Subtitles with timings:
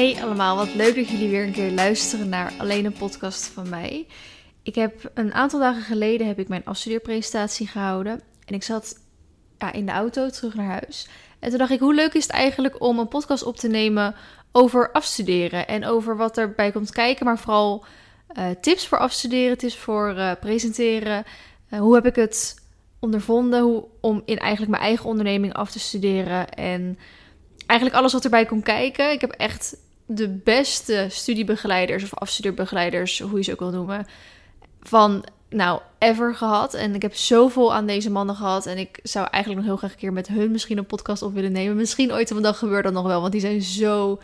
[0.00, 3.68] Hey allemaal, wat leuk dat jullie weer een keer luisteren naar alleen een podcast van
[3.68, 4.06] mij.
[4.62, 9.00] Ik heb een aantal dagen geleden heb ik mijn afstudeerpresentatie gehouden en ik zat
[9.58, 11.08] ja, in de auto terug naar huis.
[11.38, 14.14] En toen dacht ik, hoe leuk is het eigenlijk om een podcast op te nemen
[14.52, 17.84] over afstuderen en over wat erbij komt kijken, maar vooral
[18.38, 21.24] uh, tips voor afstuderen, tips voor uh, presenteren.
[21.70, 22.54] Uh, hoe heb ik het
[22.98, 26.98] ondervonden hoe, om in eigenlijk mijn eigen onderneming af te studeren en
[27.66, 29.12] eigenlijk alles wat erbij komt kijken.
[29.12, 29.76] Ik heb echt
[30.12, 34.06] de beste studiebegeleiders of afstudeerbegeleiders, hoe je ze ook wil noemen,
[34.80, 36.74] van nou ever gehad.
[36.74, 38.66] En ik heb zoveel aan deze mannen gehad.
[38.66, 41.34] En ik zou eigenlijk nog heel graag een keer met hun misschien een podcast op
[41.34, 41.76] willen nemen.
[41.76, 44.20] Misschien ooit op een dag gebeurt dat nog wel, want die zijn zo.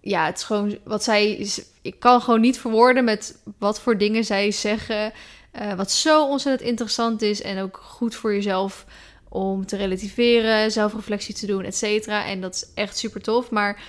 [0.00, 1.50] Ja, het is gewoon wat zij.
[1.82, 5.12] Ik kan gewoon niet verwoorden met wat voor dingen zij zeggen.
[5.60, 8.86] Uh, wat zo ontzettend interessant is en ook goed voor jezelf
[9.28, 12.26] om te relativeren, zelfreflectie te doen, et cetera.
[12.26, 13.50] En dat is echt super tof.
[13.50, 13.82] Maar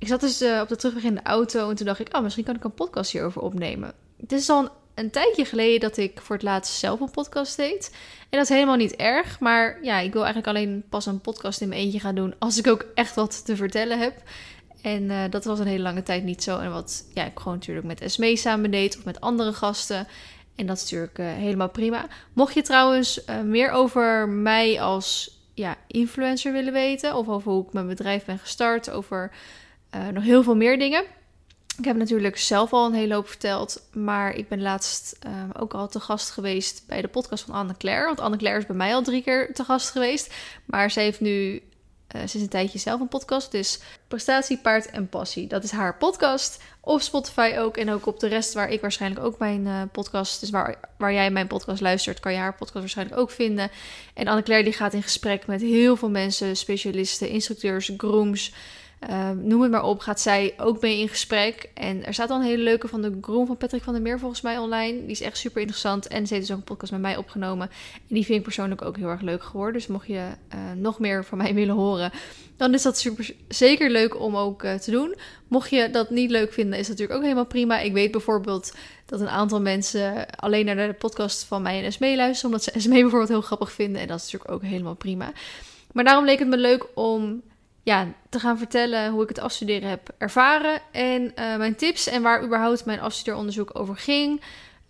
[0.00, 2.22] ik zat dus uh, op de terugweg in de auto en toen dacht ik, oh,
[2.22, 3.92] misschien kan ik een podcast hierover opnemen.
[4.20, 7.90] Het is al een, tijdje geleden dat ik voor het laatst zelf een podcast deed.
[8.20, 11.60] En dat is helemaal niet erg, maar ja, ik wil eigenlijk alleen pas een podcast
[11.60, 14.22] in mijn eentje gaan doen als ik ook echt wat te vertellen heb.
[14.82, 16.58] En uh, dat was een hele lange tijd niet zo.
[16.58, 20.06] En wat ja, ik gewoon natuurlijk met Esmee samen deed of met andere gasten.
[20.56, 22.06] En dat is natuurlijk uh, helemaal prima.
[22.32, 27.72] Mocht je trouwens meer over mij als ja, influencer willen weten, of over hoe ik
[27.72, 29.30] mijn bedrijf ben gestart, over
[29.94, 31.04] uh, nog heel veel meer dingen.
[31.78, 35.18] Ik heb natuurlijk zelf al een hele hoop verteld, maar ik ben laatst
[35.58, 38.06] ook al te gast geweest bij de podcast van Anne Claire.
[38.06, 41.20] Want Anne Claire is bij mij al drie keer te gast geweest, maar ze heeft
[41.20, 41.62] nu
[42.08, 43.50] sinds een tijdje zelf een podcast.
[43.50, 45.46] Dus Prestatie, Paard en Passie.
[45.46, 46.62] Dat is haar podcast.
[46.80, 47.76] Op Spotify ook.
[47.76, 50.40] En ook op de rest waar ik waarschijnlijk ook mijn podcast.
[50.40, 53.70] Dus waar, waar jij mijn podcast luistert, kan je haar podcast waarschijnlijk ook vinden.
[54.14, 56.56] En Anne-Claire die gaat in gesprek met heel veel mensen.
[56.56, 58.52] Specialisten, instructeurs, grooms.
[59.08, 61.70] Uh, noem het maar op, gaat zij ook mee in gesprek.
[61.74, 64.18] En er staat al een hele leuke van de Groom van Patrick van der Meer
[64.18, 65.00] volgens mij online.
[65.00, 66.06] Die is echt super interessant.
[66.06, 67.70] En ze heeft dus ook een podcast met mij opgenomen.
[67.94, 69.72] En die vind ik persoonlijk ook heel erg leuk geworden.
[69.72, 70.14] Dus mocht je
[70.54, 72.10] uh, nog meer van mij willen horen,
[72.56, 75.14] dan is dat super, zeker leuk om ook uh, te doen.
[75.48, 77.78] Mocht je dat niet leuk vinden, is dat natuurlijk ook helemaal prima.
[77.78, 78.74] Ik weet bijvoorbeeld
[79.06, 82.50] dat een aantal mensen alleen naar de podcast van mij en SME luisteren.
[82.50, 84.00] Omdat ze SME bijvoorbeeld heel grappig vinden.
[84.00, 85.32] En dat is natuurlijk ook helemaal prima.
[85.92, 87.42] Maar daarom leek het me leuk om
[88.28, 90.80] te gaan vertellen hoe ik het afstuderen heb ervaren.
[90.92, 94.40] En uh, mijn tips en waar überhaupt mijn afstudeeronderzoek over ging.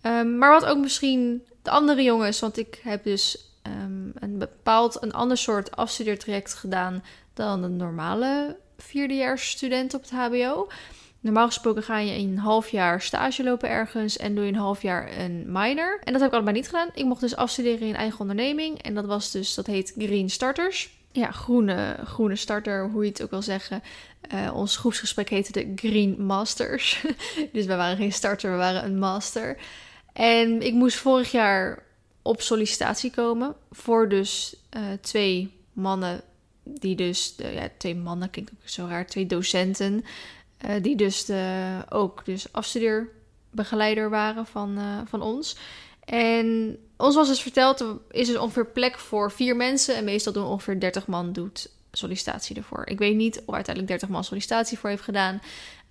[0.01, 2.39] Um, maar wat ook misschien de andere jongens.
[2.39, 7.03] Want ik heb dus um, een bepaald, een ander soort afstudeertraject gedaan
[7.33, 10.67] dan een normale vierdejaarsstudent op het HBO.
[11.19, 14.81] Normaal gesproken ga je een half jaar stage lopen ergens en doe je een half
[14.81, 15.99] jaar een minor.
[16.03, 16.89] En dat heb ik allebei niet gedaan.
[16.93, 18.81] Ik mocht dus afstuderen in eigen onderneming.
[18.81, 23.23] En dat was dus, dat heet Green Starters ja, groene, groene starter, hoe je het
[23.23, 23.83] ook wil zeggen.
[24.33, 27.05] Uh, ons groepsgesprek heette de Green Masters.
[27.53, 29.57] dus we waren geen starter, we waren een master.
[30.13, 31.83] En ik moest vorig jaar
[32.21, 36.21] op sollicitatie komen voor dus uh, twee mannen,
[36.63, 40.05] die dus, de, ja, twee mannen klinkt ook zo raar, twee docenten,
[40.65, 45.57] uh, die dus de, ook dus afstudeerbegeleider waren van, van ons.
[46.05, 49.95] En ons was dus verteld, er is dus ongeveer plek voor vier mensen.
[49.95, 52.87] En meestal doen ongeveer 30 man doet sollicitatie ervoor.
[52.87, 55.41] Ik weet niet of uiteindelijk 30 man sollicitatie voor heeft gedaan.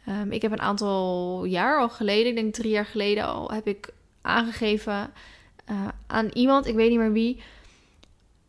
[0.08, 3.66] Um, ik heb een aantal jaar al geleden, ik denk drie jaar geleden al, heb
[3.66, 3.88] ik
[4.22, 5.12] aangegeven
[5.70, 7.42] uh, aan iemand, ik weet niet meer wie,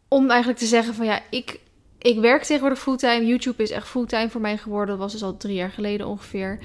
[0.07, 1.59] om eigenlijk te zeggen van ja, ik,
[1.97, 3.25] ik werk tegenwoordig fulltime.
[3.25, 4.87] YouTube is echt fulltime voor mij geworden.
[4.87, 6.59] Dat was dus al drie jaar geleden ongeveer.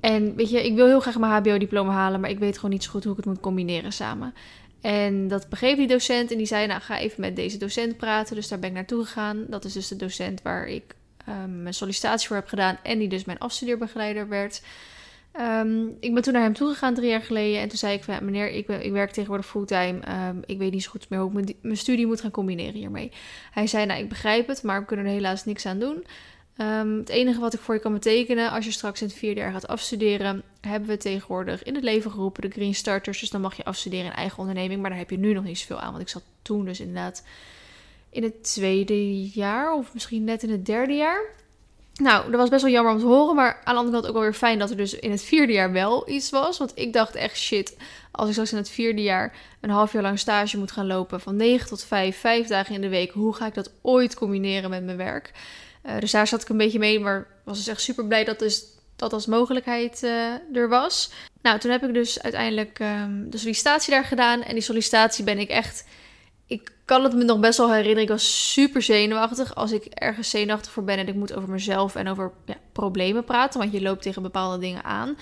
[0.00, 2.84] En weet je, ik wil heel graag mijn HBO-diploma halen, maar ik weet gewoon niet
[2.84, 4.34] zo goed hoe ik het moet combineren samen.
[4.80, 8.34] En dat begreep die docent en die zei, nou ga even met deze docent praten.
[8.34, 9.46] Dus daar ben ik naartoe gegaan.
[9.48, 10.94] Dat is dus de docent waar ik
[11.28, 14.62] um, mijn sollicitatie voor heb gedaan en die dus mijn afstudeerbegeleider werd.
[15.40, 18.24] Um, ik ben toen naar hem toegegaan drie jaar geleden en toen zei ik van,
[18.24, 20.28] meneer, ik, ik werk tegenwoordig fulltime.
[20.28, 22.74] Um, ik weet niet zo goed meer hoe ik mijn, mijn studie moet gaan combineren
[22.74, 23.12] hiermee.
[23.50, 26.04] Hij zei, nou ik begrijp het, maar we kunnen er helaas niks aan doen.
[26.60, 29.40] Um, het enige wat ik voor je kan betekenen, als je straks in het vierde
[29.40, 33.20] jaar gaat afstuderen, hebben we tegenwoordig in het leven geroepen de Green Starters.
[33.20, 35.58] Dus dan mag je afstuderen in eigen onderneming, maar daar heb je nu nog niet
[35.58, 35.90] zoveel aan.
[35.90, 37.24] Want ik zat toen dus inderdaad
[38.10, 41.22] in het tweede jaar of misschien net in het derde jaar.
[41.94, 44.12] Nou, dat was best wel jammer om te horen, maar aan de andere kant ook
[44.12, 46.58] wel weer fijn dat er dus in het vierde jaar wel iets was.
[46.58, 47.76] Want ik dacht echt shit,
[48.10, 51.20] als ik straks in het vierde jaar een half jaar lang stage moet gaan lopen
[51.20, 54.70] van 9 tot 5, vijf dagen in de week, hoe ga ik dat ooit combineren
[54.70, 55.32] met mijn werk?
[55.86, 58.38] Uh, dus daar zat ik een beetje mee, maar was dus echt super blij dat
[58.38, 58.64] dus
[58.96, 61.10] dat als mogelijkheid uh, er was.
[61.42, 64.42] Nou, toen heb ik dus uiteindelijk um, de sollicitatie daar gedaan.
[64.42, 65.84] En die sollicitatie ben ik echt
[66.50, 68.02] ik kan het me nog best wel herinneren.
[68.02, 69.54] Ik was super zenuwachtig.
[69.54, 73.24] Als ik ergens zenuwachtig voor ben en ik moet over mezelf en over ja, problemen
[73.24, 75.16] praten, want je loopt tegen bepaalde dingen aan,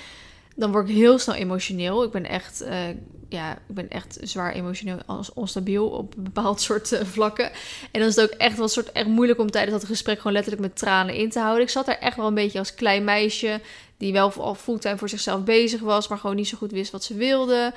[0.59, 2.05] dan word ik heel snel emotioneel.
[2.05, 2.89] Ik ben echt, uh,
[3.29, 7.51] ja, ik ben echt zwaar emotioneel als onstabiel op bepaald soort uh, vlakken.
[7.91, 10.33] En dan is het ook echt wel soort echt moeilijk om tijdens dat gesprek gewoon
[10.33, 11.63] letterlijk met tranen in te houden.
[11.63, 13.61] Ik zat daar echt wel een beetje als klein meisje
[13.97, 17.05] die wel al fulltime voor zichzelf bezig was, maar gewoon niet zo goed wist wat
[17.05, 17.73] ze wilde.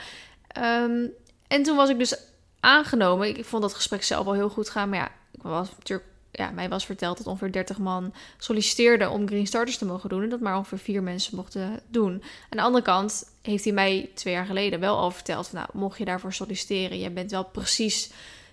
[0.57, 1.11] Um,
[1.47, 2.17] en toen was ik dus
[2.59, 3.27] aangenomen.
[3.27, 4.89] Ik vond dat gesprek zelf al heel goed gaan.
[4.89, 6.09] Maar ja, ik was natuurlijk.
[6.31, 10.23] Ja, mij was verteld dat ongeveer 30 man solliciteerden om Green Starters te mogen doen.
[10.23, 12.11] En dat maar ongeveer vier mensen mochten doen.
[12.13, 15.97] Aan de andere kant heeft hij mij twee jaar geleden wel al verteld: Nou, mocht
[15.97, 18.11] je daarvoor solliciteren, je bent wel precies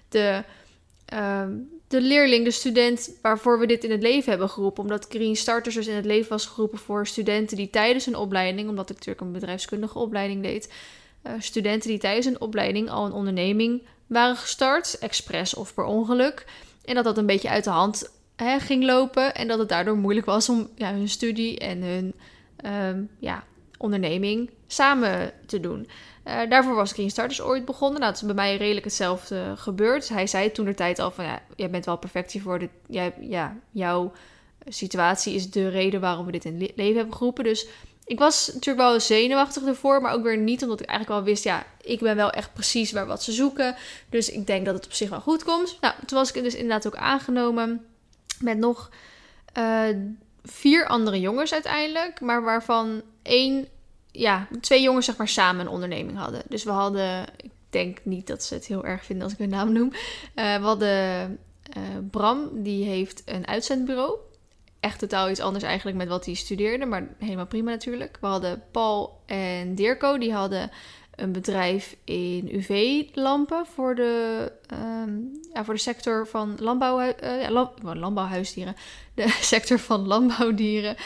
[0.09, 0.45] de,
[1.13, 1.47] uh,
[1.89, 4.83] de leerling, de student waarvoor we dit in het leven hebben geroepen.
[4.83, 8.69] Omdat Green Starters dus in het leven was geroepen voor studenten die tijdens een opleiding,
[8.69, 10.73] omdat ik natuurlijk een bedrijfskundige opleiding deed,
[11.27, 16.47] uh, studenten die tijdens een opleiding al een onderneming waren gestart, expres of per ongeluk.
[16.89, 19.97] En dat dat een beetje uit de hand hè, ging lopen en dat het daardoor
[19.97, 22.15] moeilijk was om ja, hun studie en hun
[22.65, 23.45] um, ja,
[23.79, 25.89] onderneming samen te doen.
[26.25, 28.01] Uh, daarvoor was Green Starters ooit begonnen.
[28.01, 30.09] Nou, dat is bij mij redelijk hetzelfde gebeurd.
[30.09, 32.59] Hij zei toen de tijd al van ja, jij bent wel perfect hiervoor.
[32.59, 34.13] Dit, jij, ja, jouw
[34.67, 37.45] situatie is de reden waarom we dit in leven hebben geroepen.
[37.45, 37.67] Dus
[38.09, 41.45] ik was natuurlijk wel zenuwachtig ervoor, maar ook weer niet, omdat ik eigenlijk wel wist,
[41.45, 43.77] ja, ik ben wel echt precies waar wat ze zoeken.
[44.11, 45.79] Dus ik denk dat het op zich wel goed komt.
[45.81, 47.87] Nou, toen was ik dus inderdaad ook aangenomen
[48.41, 48.91] met nog
[49.59, 49.83] uh,
[50.45, 53.69] vier andere jongens uiteindelijk, maar waarvan één,
[54.11, 56.43] ja, twee jongens zeg maar samen een onderneming hadden.
[56.49, 59.49] Dus we hadden, ik denk niet dat ze het heel erg vinden als ik hun
[59.49, 59.93] naam noem.
[59.93, 61.39] Uh, we hadden
[61.77, 64.19] uh, Bram, die heeft een uitzendbureau
[64.81, 66.87] echt totaal iets anders eigenlijk met wat hij studeerde.
[66.87, 68.19] Maar helemaal prima natuurlijk.
[68.21, 70.19] We hadden Paul en Dirko.
[70.19, 70.71] Die hadden
[71.15, 77.51] een bedrijf in UV-lampen voor, de, um, ja, voor de sector van landbouw, uh, ja,
[77.83, 78.77] landbouwhuisdieren.
[79.15, 80.97] De sector van landbouwdieren.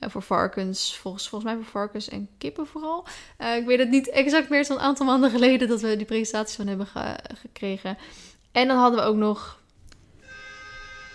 [0.00, 3.06] Uh, voor varkens, volgens, volgens mij voor varkens en kippen vooral.
[3.38, 4.58] Uh, ik weet het niet exact meer.
[4.58, 7.98] Het is een aantal maanden geleden dat we die presentatie van hebben ge gekregen.
[8.52, 9.59] En dan hadden we ook nog...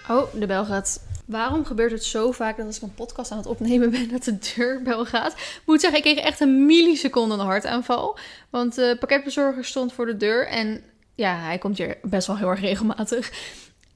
[0.09, 3.37] Oh, de bel gaat Waarom gebeurt het zo vaak dat als ik een podcast aan
[3.37, 5.31] het opnemen ben, dat de deurbel gaat?
[5.31, 8.17] Ik moet zeggen, ik kreeg echt een milliseconde een hartaanval.
[8.49, 10.81] Want de pakketbezorger stond voor de deur en
[11.15, 13.31] ja, hij komt hier best wel heel erg regelmatig.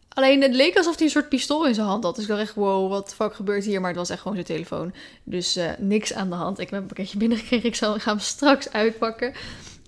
[0.09, 2.15] Alleen het leek alsof hij een soort pistool in zijn hand had.
[2.15, 3.79] Dus ik dacht echt, wow, wat fuck gebeurt hier?
[3.79, 4.93] Maar het was echt gewoon zijn telefoon.
[5.23, 6.59] Dus uh, niks aan de hand.
[6.59, 7.67] Ik heb een pakketje binnengekregen.
[7.69, 9.33] Ik zal hem straks uitpakken.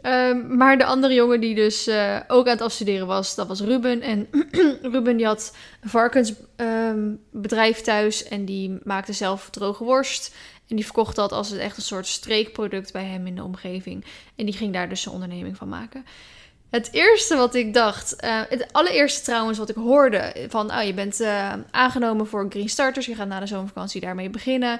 [0.03, 3.62] Um, maar de andere jongen die dus uh, ook aan het afstuderen was, dat was
[3.62, 4.01] Ruben.
[4.01, 4.27] En
[4.92, 10.36] Ruben die had een varkensbedrijf um, thuis en die maakte zelf droge worst.
[10.68, 14.06] En die verkocht dat als echt een soort streekproduct bij hem in de omgeving.
[14.36, 16.06] En die ging daar dus zijn onderneming van maken.
[16.69, 20.94] Het eerste wat ik dacht, uh, het allereerste trouwens wat ik hoorde van, oh je
[20.94, 24.80] bent uh, aangenomen voor Green Starters, je gaat na de zomervakantie daarmee beginnen.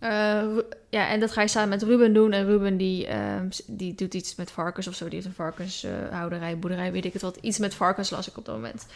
[0.00, 0.58] Uh,
[0.90, 2.32] ja, en dat ga je samen met Ruben doen.
[2.32, 5.04] En Ruben die, uh, die doet iets met varkens of zo.
[5.04, 7.38] Die heeft een varkenshouderij, uh, boerderij, weet ik het wat.
[7.40, 8.86] Iets met varkens las ik op dat moment.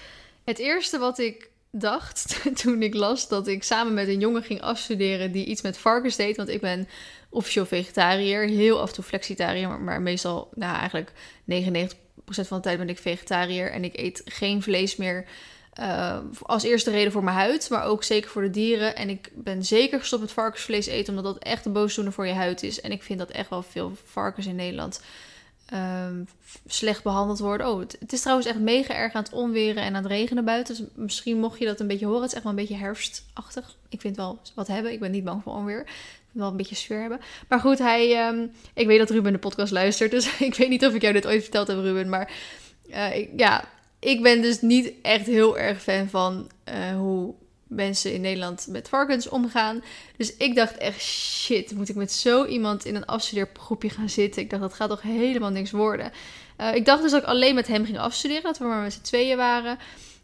[0.45, 4.61] Het eerste wat ik dacht toen ik las dat ik samen met een jongen ging
[4.61, 6.37] afstuderen die iets met varkens deed.
[6.37, 6.89] Want ik ben
[7.29, 8.49] officieel vegetariër.
[8.49, 11.13] Heel af en toe flexitariër, maar, maar meestal, nou eigenlijk
[11.53, 13.71] 99% van de tijd ben ik vegetariër.
[13.71, 15.27] En ik eet geen vlees meer.
[15.81, 18.97] Uh, als eerste reden voor mijn huid, maar ook zeker voor de dieren.
[18.97, 22.33] En ik ben zeker gestopt met varkensvlees eten, omdat dat echt een boosdoener voor je
[22.33, 22.81] huid is.
[22.81, 25.01] En ik vind dat echt wel veel varkens in Nederland
[25.73, 26.07] uh,
[26.67, 27.69] slecht behandeld worden.
[27.69, 30.77] Oh, het, is trouwens echt mega erg aan het onweren en aan het regenen buiten.
[30.77, 32.21] Dus misschien mocht je dat een beetje horen.
[32.21, 33.77] Het is echt wel een beetje herfstachtig.
[33.89, 34.93] Ik vind wel wat hebben.
[34.93, 35.81] Ik ben niet bang voor onweer.
[35.81, 35.87] Ik
[36.33, 37.21] wil wel een beetje sfeer hebben.
[37.49, 38.29] Maar goed, hij.
[38.29, 40.11] Um, ik weet dat Ruben de podcast luistert.
[40.11, 42.09] Dus ik weet niet of ik jou dit ooit verteld heb, Ruben.
[42.09, 42.33] Maar
[43.15, 43.65] ik, ja,
[43.99, 47.35] ik ben dus niet echt heel erg fan van uh, hoe
[47.67, 49.83] mensen in Nederland met varkens omgaan.
[50.17, 54.43] Dus ik dacht echt, shit, moet ik met zo iemand in een afstudeergroepje gaan zitten?
[54.43, 56.13] Ik dacht, dat gaat toch helemaal niks worden.
[56.61, 58.93] Uh, ik dacht dus dat ik alleen met hem ging afstuderen, dat we maar met
[58.93, 59.79] z'n tweeën waren.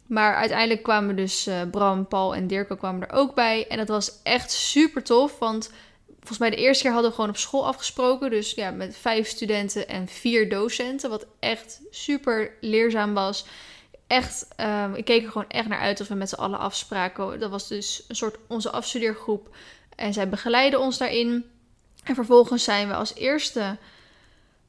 [0.06, 3.66] Maar uiteindelijk kwamen dus uh, Bram, Paul en Dirk kwamen er ook bij.
[3.68, 5.70] En dat was echt super tof, want
[6.24, 8.30] volgens mij de eerste keer hadden we gewoon op school afgesproken.
[8.30, 11.10] Dus ja, met vijf studenten en vier docenten.
[11.10, 13.46] Wat echt super leerzaam was.
[14.06, 17.40] Echt, um, ik keek er gewoon echt naar uit of we met z'n allen afspraken.
[17.40, 19.56] Dat was dus een soort onze afstudeergroep.
[19.96, 21.44] En zij begeleiden ons daarin.
[22.04, 23.76] En vervolgens zijn we als eerste,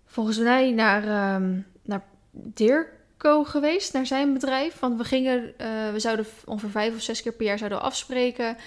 [0.05, 3.93] volgens mij, naar, um, naar Dirko geweest.
[3.93, 4.79] Naar zijn bedrijf.
[4.79, 8.57] Want we gingen, uh, we zouden ongeveer vijf of zes keer per jaar zouden afspreken.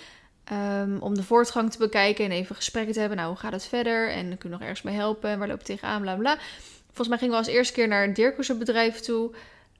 [0.52, 3.18] Um, om de voortgang te bekijken en even gesprekken te hebben.
[3.18, 4.10] Nou, hoe gaat het verder?
[4.10, 5.30] En kun je nog ergens mee helpen?
[5.30, 6.00] En waar loop je tegenaan?
[6.00, 6.38] Bla bla.
[6.86, 9.30] Volgens mij gingen we als eerste keer naar Dirko's bedrijf toe.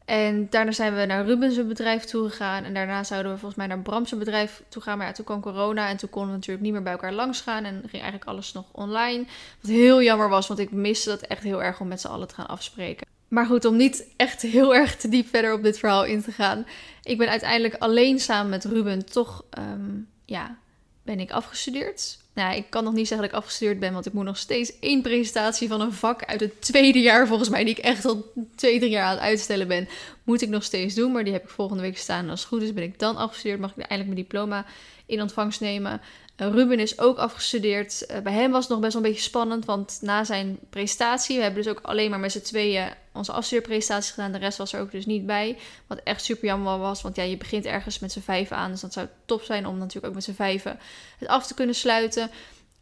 [0.05, 2.65] En daarna zijn we naar Rubens' bedrijf toe gegaan.
[2.65, 4.99] En daarna zouden we volgens mij naar Bram's bedrijf toe gaan.
[4.99, 7.41] Maar ja, toen kwam corona en toen konden we natuurlijk niet meer bij elkaar langs
[7.41, 7.65] gaan.
[7.65, 9.25] En ging eigenlijk alles nog online.
[9.61, 12.29] Wat heel jammer was, want ik miste dat echt heel erg om met z'n allen
[12.29, 13.07] te gaan afspreken.
[13.29, 16.33] Maar goed, om niet echt heel erg te diep verder op dit verhaal in te
[16.33, 16.67] gaan.
[17.03, 19.97] Ik ben uiteindelijk alleen samen met Ruben toch, ehm,
[20.29, 20.59] ja,
[21.03, 22.19] ben ik afgestudeerd.
[22.35, 24.79] Nou, ik kan nog niet zeggen dat ik afgestudeerd ben, want ik moet nog steeds
[24.79, 28.33] één presentatie van een vak uit het tweede jaar, volgens mij, die ik echt al
[28.55, 29.89] twee, drie jaar aan het uitstellen ben,
[30.25, 31.13] moet ik nog steeds doen.
[31.13, 32.25] Maar die heb ik volgende week staan.
[32.25, 34.67] En als het goed is, ben ik dan afgestudeerd, mag ik eindelijk mijn diploma
[35.07, 36.01] in ontvangst nemen.
[36.41, 38.07] Uh, Ruben is ook afgestudeerd.
[38.11, 41.37] Uh, bij hem was het nog best wel een beetje spannend, want na zijn presentatie,
[41.37, 44.33] we hebben dus ook alleen maar met z'n tweeën onze afstudeerpresentatie gedaan.
[44.33, 45.59] De rest was er ook dus niet bij.
[45.87, 48.71] Wat echt super jammer was, want ja, je begint ergens met z'n vijven aan.
[48.71, 50.79] Dus dat zou top zijn om natuurlijk ook met z'n vijven
[51.19, 52.31] het af te kunnen sluiten.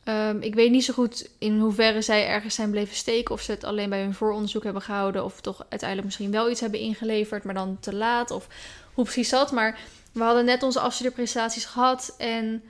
[0.08, 3.34] Um, ik weet niet zo goed in hoeverre zij ergens zijn bleven steken.
[3.34, 5.25] Of ze het alleen bij hun vooronderzoek hebben gehouden.
[5.25, 8.30] Of toch uiteindelijk misschien wel iets hebben ingeleverd, maar dan te laat.
[8.30, 8.46] Of
[8.94, 9.52] hoe precies zat.
[9.52, 9.78] Maar
[10.12, 12.14] we hadden net onze afstudeerprestaties gehad.
[12.18, 12.62] En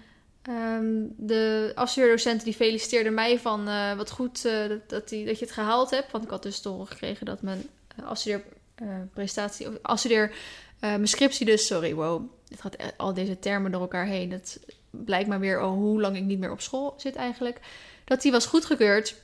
[0.48, 4.52] um, de afstudeerdocenten die feliciteerde mij van uh, wat goed uh,
[4.86, 6.12] dat, die, dat je het gehaald hebt.
[6.12, 7.68] Want ik had dus horen gekregen dat mijn
[8.00, 10.34] uh, afstudeerprestatie, of afstudeer,
[10.80, 12.22] mijn scriptie dus, sorry, wow.
[12.48, 14.30] Het gaat al deze termen door elkaar heen.
[14.30, 14.58] Dat
[14.90, 17.60] blijkt maar weer oh, hoe lang ik niet meer op school zit eigenlijk.
[18.04, 19.14] Dat die was goedgekeurd.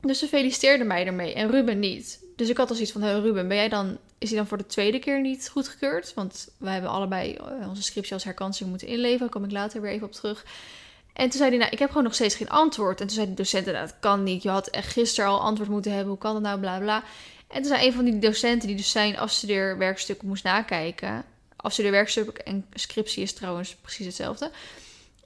[0.00, 2.20] Dus ze feliciteerde mij ermee en Ruben niet.
[2.36, 4.58] Dus ik had al zoiets van, hey, Ruben, ben jij dan, is hij dan voor
[4.58, 6.14] de tweede keer niet goedgekeurd?
[6.14, 9.18] Want wij hebben allebei eh, onze scriptie als herkansing moeten inleveren.
[9.18, 10.44] Daar kom ik later weer even op terug.
[11.12, 13.00] En toen zei hij, nou, ik heb gewoon nog steeds geen antwoord.
[13.00, 14.42] En toen zei de docent, nou, dat kan niet.
[14.42, 16.08] Je had echt gisteren al antwoord moeten hebben.
[16.08, 17.02] Hoe kan dat nou, bla bla.
[17.48, 21.24] En toen zei een van die docenten die dus zijn afstudeerwerkstuk moest nakijken.
[21.56, 24.50] Afstudeerwerkstuk en scriptie is trouwens precies hetzelfde.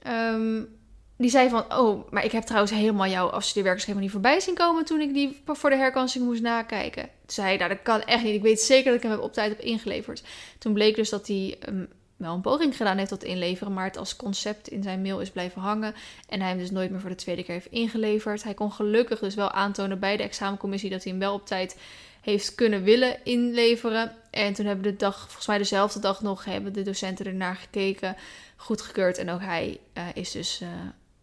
[0.07, 0.79] Um,
[1.21, 4.55] die zei van, oh, maar ik heb trouwens helemaal jouw afstudeerwerkers helemaal niet voorbij zien
[4.55, 7.03] komen toen ik die voor de herkansing moest nakijken.
[7.03, 8.35] Toen zei nou dat kan echt niet.
[8.35, 10.23] Ik weet zeker dat ik hem op tijd heb ingeleverd.
[10.57, 13.97] Toen bleek dus dat hij um, wel een poging gedaan heeft tot inleveren, maar het
[13.97, 15.93] als concept in zijn mail is blijven hangen.
[16.29, 18.43] En hij hem dus nooit meer voor de tweede keer heeft ingeleverd.
[18.43, 21.77] Hij kon gelukkig dus wel aantonen bij de examencommissie dat hij hem wel op tijd
[22.21, 24.15] heeft kunnen willen inleveren.
[24.29, 28.15] En toen hebben de dag, volgens mij dezelfde dag nog, hebben de docenten ernaar gekeken,
[28.55, 29.17] goedgekeurd.
[29.17, 30.69] En ook hij uh, is dus, uh,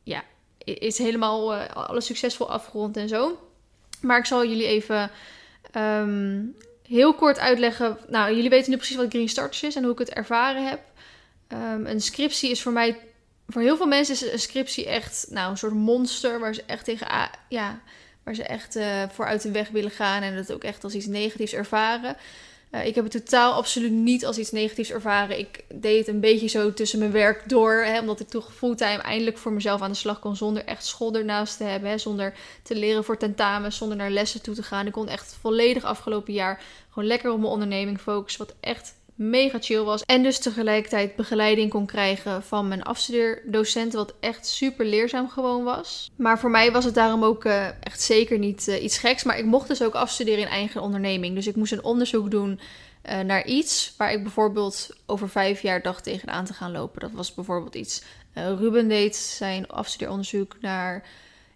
[0.09, 0.25] ja,
[0.65, 3.39] is helemaal uh, alles succesvol afgerond en zo.
[4.01, 5.11] Maar ik zal jullie even
[5.77, 7.99] um, heel kort uitleggen.
[8.09, 10.81] Nou, jullie weten nu precies wat Green Starters is en hoe ik het ervaren heb.
[11.49, 12.99] Um, een scriptie is voor mij,
[13.47, 16.85] voor heel veel mensen is een scriptie echt, nou, een soort monster waar ze echt
[16.85, 17.81] tegen, ja
[18.29, 20.95] waar ze echt uh, voor uit de weg willen gaan en het ook echt als
[20.95, 22.17] iets negatiefs ervaren.
[22.73, 25.39] Uh, ik heb het totaal absoluut niet als iets negatiefs ervaren.
[25.39, 29.03] Ik deed het een beetje zo tussen mijn werk door, hè, omdat ik toch fulltime
[29.03, 32.35] eindelijk voor mezelf aan de slag kon zonder echt school ernaast te hebben, hè, zonder
[32.63, 34.87] te leren voor tentamen, zonder naar lessen toe te gaan.
[34.87, 39.59] Ik kon echt volledig afgelopen jaar gewoon lekker op mijn onderneming focussen, wat echt mega
[39.61, 40.03] chill was.
[40.03, 46.11] En dus tegelijkertijd begeleiding kon krijgen van mijn afstudeerdocent, wat echt super leerzaam gewoon was.
[46.17, 49.25] Maar voor mij was het daarom ook uh, echt zeker niet uh, iets geks.
[49.25, 51.35] Maar ik mocht dus ook afstuderen in eigen onderneming.
[51.35, 52.61] Dus ik moest een onderzoek doen
[53.11, 57.01] uh, naar iets waar ik bijvoorbeeld over vijf jaar dacht tegenaan te gaan lopen.
[57.01, 58.03] Dat was bijvoorbeeld iets.
[58.35, 61.07] Ruben deed zijn afstudeeronderzoek naar,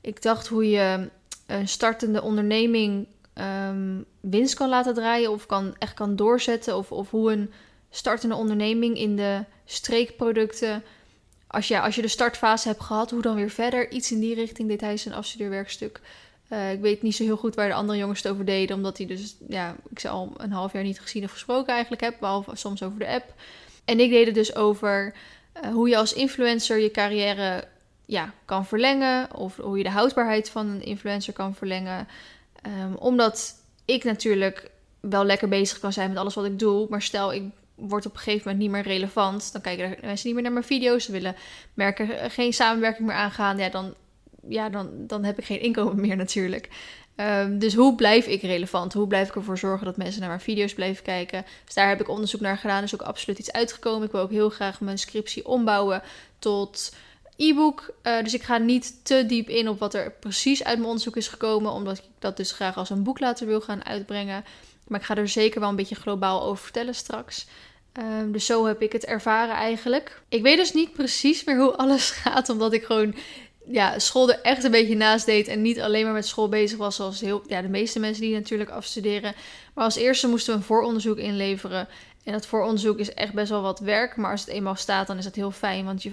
[0.00, 1.08] ik dacht hoe je
[1.46, 6.76] een startende onderneming um, winst kan laten draaien of kan, echt kan doorzetten.
[6.76, 7.52] Of, of hoe een
[7.90, 10.82] startende onderneming in de streekproducten.
[11.46, 13.90] Als je, als je de startfase hebt gehad, hoe dan weer verder?
[13.90, 16.00] Iets in die richting deed hij zijn afstudeerwerkstuk.
[16.52, 18.98] Uh, ik weet niet zo heel goed waar de andere jongens het over deden, omdat
[18.98, 22.16] hij dus, ja, ik ze al een half jaar niet gezien of gesproken eigenlijk heb,
[22.20, 23.34] behalve soms over de app.
[23.84, 25.14] En ik deed het dus over
[25.64, 27.68] uh, hoe je als influencer je carrière
[28.06, 32.08] ja, kan verlengen, of hoe je de houdbaarheid van een influencer kan verlengen.
[32.66, 33.54] Um, omdat
[33.84, 36.86] ik natuurlijk wel lekker bezig kan zijn met alles wat ik doe.
[36.90, 37.42] Maar stel, ik
[37.74, 39.52] word op een gegeven moment niet meer relevant.
[39.52, 41.04] Dan kijken mensen niet meer naar mijn video's.
[41.04, 41.36] Ze willen
[41.74, 43.58] merken geen samenwerking meer aangaan.
[43.58, 43.94] Ja, dan,
[44.48, 46.68] ja, dan, dan heb ik geen inkomen meer natuurlijk.
[47.16, 48.92] Um, dus hoe blijf ik relevant?
[48.92, 51.44] Hoe blijf ik ervoor zorgen dat mensen naar mijn video's blijven kijken?
[51.64, 52.76] Dus daar heb ik onderzoek naar gedaan.
[52.76, 54.06] Er is ook absoluut iets uitgekomen.
[54.06, 56.02] Ik wil ook heel graag mijn scriptie ombouwen
[56.38, 56.94] tot
[57.36, 57.94] e-book.
[58.02, 61.16] Uh, dus ik ga niet te diep in op wat er precies uit mijn onderzoek
[61.16, 64.44] is gekomen, omdat ik dat dus graag als een boek later wil gaan uitbrengen.
[64.88, 67.46] Maar ik ga er zeker wel een beetje globaal over vertellen straks.
[67.98, 70.22] Um, dus zo heb ik het ervaren eigenlijk.
[70.28, 73.14] Ik weet dus niet precies meer hoe alles gaat, omdat ik gewoon
[73.70, 76.78] ja, school er echt een beetje naast deed en niet alleen maar met school bezig
[76.78, 79.34] was, zoals heel, ja, de meeste mensen die natuurlijk afstuderen.
[79.74, 81.88] Maar als eerste moesten we een vooronderzoek inleveren.
[82.24, 85.18] En dat vooronderzoek is echt best wel wat werk, maar als het eenmaal staat, dan
[85.18, 86.12] is dat heel fijn, want je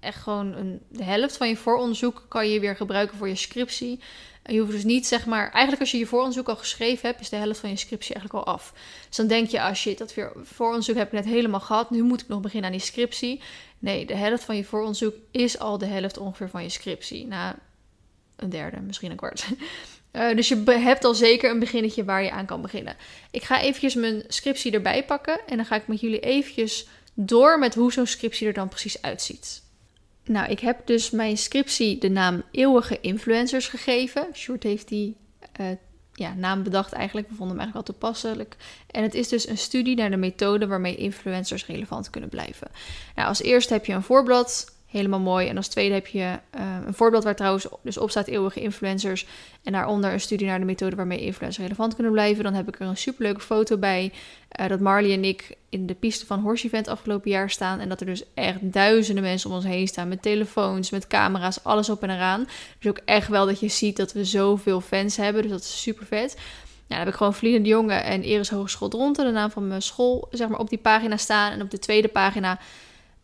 [0.00, 4.00] echt gewoon een, de helft van je vooronderzoek kan je weer gebruiken voor je scriptie.
[4.44, 7.28] Je hoeft dus niet, zeg maar, eigenlijk als je je vooronderzoek al geschreven hebt, is
[7.28, 8.72] de helft van je scriptie eigenlijk al af.
[9.06, 12.02] Dus dan denk je, als je dat weer vooronderzoek heb ik net helemaal gehad, nu
[12.02, 13.40] moet ik nog beginnen aan die scriptie.
[13.78, 17.26] Nee, de helft van je vooronderzoek is al de helft ongeveer van je scriptie.
[17.26, 17.58] Na
[18.36, 19.46] een derde, misschien een kwart.
[20.12, 22.96] Uh, dus je hebt al zeker een beginnetje waar je aan kan beginnen.
[23.30, 27.58] Ik ga eventjes mijn scriptie erbij pakken en dan ga ik met jullie eventjes door
[27.58, 29.62] met hoe zo'n scriptie er dan precies uitziet.
[30.24, 34.26] Nou, ik heb dus mijn scriptie de naam Eeuwige Influencers gegeven.
[34.34, 35.16] Short heeft die
[35.60, 35.66] uh,
[36.12, 37.28] ja, naam bedacht eigenlijk.
[37.28, 38.56] We vonden hem eigenlijk al toepasselijk.
[38.90, 42.70] En het is dus een studie naar de methode waarmee influencers relevant kunnen blijven.
[43.14, 45.48] Nou, als eerste heb je een voorblad Helemaal mooi.
[45.48, 49.26] En als tweede heb je uh, een voorbeeld waar trouwens dus op staat eeuwige influencers.
[49.62, 52.44] En daaronder een studie naar de methode waarmee influencers relevant kunnen blijven.
[52.44, 54.12] Dan heb ik er een superleuke foto bij.
[54.60, 57.80] Uh, dat Marley en ik in de piste van Horse Event afgelopen jaar staan.
[57.80, 60.08] En dat er dus echt duizenden mensen om ons heen staan.
[60.08, 62.48] Met telefoons, met camera's, alles op en eraan.
[62.78, 65.42] Dus ook echt wel dat je ziet dat we zoveel fans hebben.
[65.42, 66.34] Dus dat is super vet.
[66.36, 69.66] Ja, dan heb ik gewoon Vliegen de Jonge en Iris Hogeschool Dronten, de naam van
[69.66, 71.52] mijn school, zeg maar, op die pagina staan.
[71.52, 72.58] En op de tweede pagina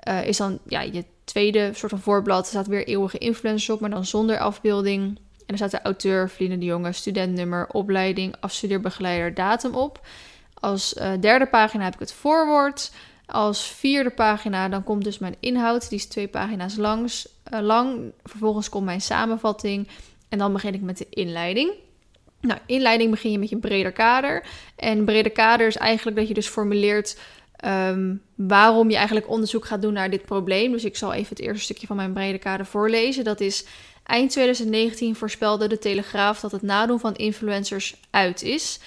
[0.09, 2.47] uh, is dan ja, je tweede soort van voorblad.
[2.47, 5.19] Staat weer eeuwige influencers op, maar dan zonder afbeelding.
[5.47, 10.07] En er staat de auteur, Vliegen de Jonge, studentnummer, opleiding, afstudeerbegeleider, datum op.
[10.55, 12.93] Als uh, derde pagina heb ik het voorwoord.
[13.27, 15.89] Als vierde pagina dan komt dus mijn inhoud.
[15.89, 18.13] Die is twee pagina's langs, uh, lang.
[18.23, 19.89] Vervolgens komt mijn samenvatting.
[20.29, 21.73] En dan begin ik met de inleiding.
[22.41, 24.47] Nou, inleiding begin je met je breder kader.
[24.77, 27.19] En breder kader is eigenlijk dat je dus formuleert
[27.67, 30.73] um, waarom je eigenlijk onderzoek gaat doen naar dit probleem.
[30.73, 33.25] Dus ik zal even het eerste stukje van mijn brede kader voorlezen.
[33.25, 33.65] Dat is
[34.05, 38.81] eind 2019 voorspelde de Telegraaf dat het nadoen van influencers uit is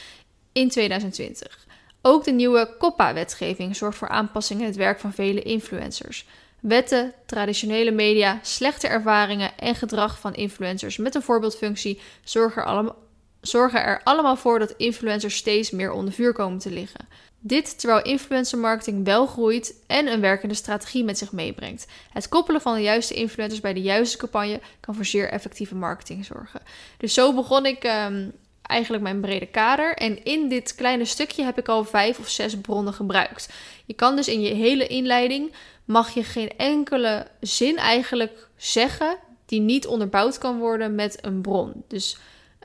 [0.52, 1.66] in 2020.
[2.02, 6.26] Ook de nieuwe COPPA-wetgeving zorgt voor aanpassingen in het werk van vele influencers.
[6.60, 12.96] Wetten, traditionele media, slechte ervaringen en gedrag van influencers met een voorbeeldfunctie zorgen er, allemaal,
[13.48, 17.08] zorgen er allemaal voor dat influencers steeds meer onder vuur komen te liggen.
[17.40, 21.88] Dit terwijl influencer marketing wel groeit en een werkende strategie met zich meebrengt.
[22.12, 26.26] Het koppelen van de juiste influencers bij de juiste campagne kan voor zeer effectieve marketing
[26.26, 26.62] zorgen.
[26.98, 29.96] Dus zo begon ik um, eigenlijk mijn brede kader.
[29.96, 33.50] En in dit kleine stukje heb ik al vijf of zes bronnen gebruikt.
[33.86, 35.54] Je kan dus in je hele inleiding
[35.86, 41.84] mag je geen enkele zin eigenlijk zeggen die niet onderbouwd kan worden met een bron.
[41.88, 42.18] Dus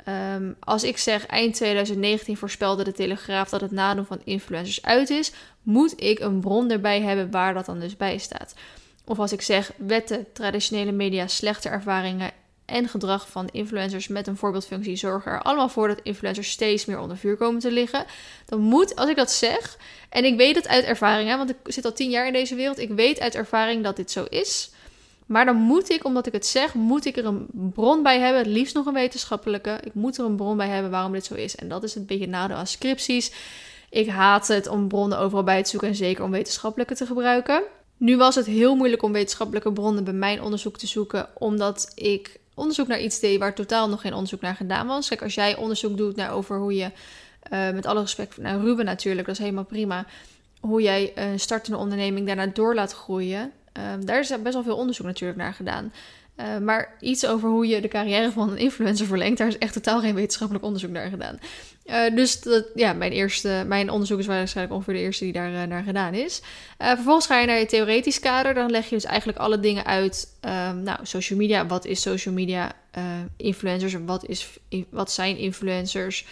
[0.08, 5.10] Um, als ik zeg eind 2019 voorspelde de Telegraaf dat het nadoen van influencers uit
[5.10, 8.54] is, moet ik een bron erbij hebben waar dat dan dus bij staat.
[9.04, 12.30] Of als ik zeg wetten, traditionele media, slechte ervaringen
[12.64, 16.98] en gedrag van influencers met een voorbeeldfunctie zorgen er allemaal voor dat influencers steeds meer
[16.98, 18.04] onder vuur komen te liggen.
[18.46, 19.78] Dan moet, als ik dat zeg,
[20.08, 22.78] en ik weet het uit ervaring, want ik zit al tien jaar in deze wereld,
[22.78, 24.70] ik weet uit ervaring dat dit zo is.
[25.26, 28.42] Maar dan moet ik, omdat ik het zeg, moet ik er een bron bij hebben.
[28.42, 29.78] Het liefst nog een wetenschappelijke.
[29.84, 31.56] Ik moet er een bron bij hebben waarom dit zo is.
[31.56, 33.32] En dat is een beetje nadeel aan scripties.
[33.90, 37.62] Ik haat het om bronnen overal bij te zoeken en zeker om wetenschappelijke te gebruiken.
[37.96, 42.40] Nu was het heel moeilijk om wetenschappelijke bronnen bij mijn onderzoek te zoeken, omdat ik
[42.54, 45.08] onderzoek naar iets deed waar totaal nog geen onderzoek naar gedaan was.
[45.08, 46.90] Kijk, als jij onderzoek doet naar over hoe je,
[47.52, 50.06] uh, met alle respect naar Ruben natuurlijk, dat is helemaal prima,
[50.60, 54.76] hoe jij een startende onderneming daarna door laat groeien, Um, daar is best wel veel
[54.76, 55.92] onderzoek natuurlijk naar gedaan.
[56.36, 59.72] Uh, maar iets over hoe je de carrière van een influencer verlengt, daar is echt
[59.72, 61.38] totaal geen wetenschappelijk onderzoek naar gedaan.
[61.86, 65.52] Uh, dus dat, ja, mijn, eerste, mijn onderzoek is waarschijnlijk ongeveer de eerste die daar
[65.52, 66.42] uh, naar gedaan is.
[66.78, 68.54] vervolgens ga je naar je theoretisch kader.
[68.54, 70.28] Dan leg je dus eigenlijk alle dingen uit.
[70.40, 71.66] Um, nou, social media.
[71.66, 72.72] Wat is social media?
[73.36, 73.96] influencers.
[74.04, 74.58] Wat, is,
[74.90, 76.26] wat zijn influencers?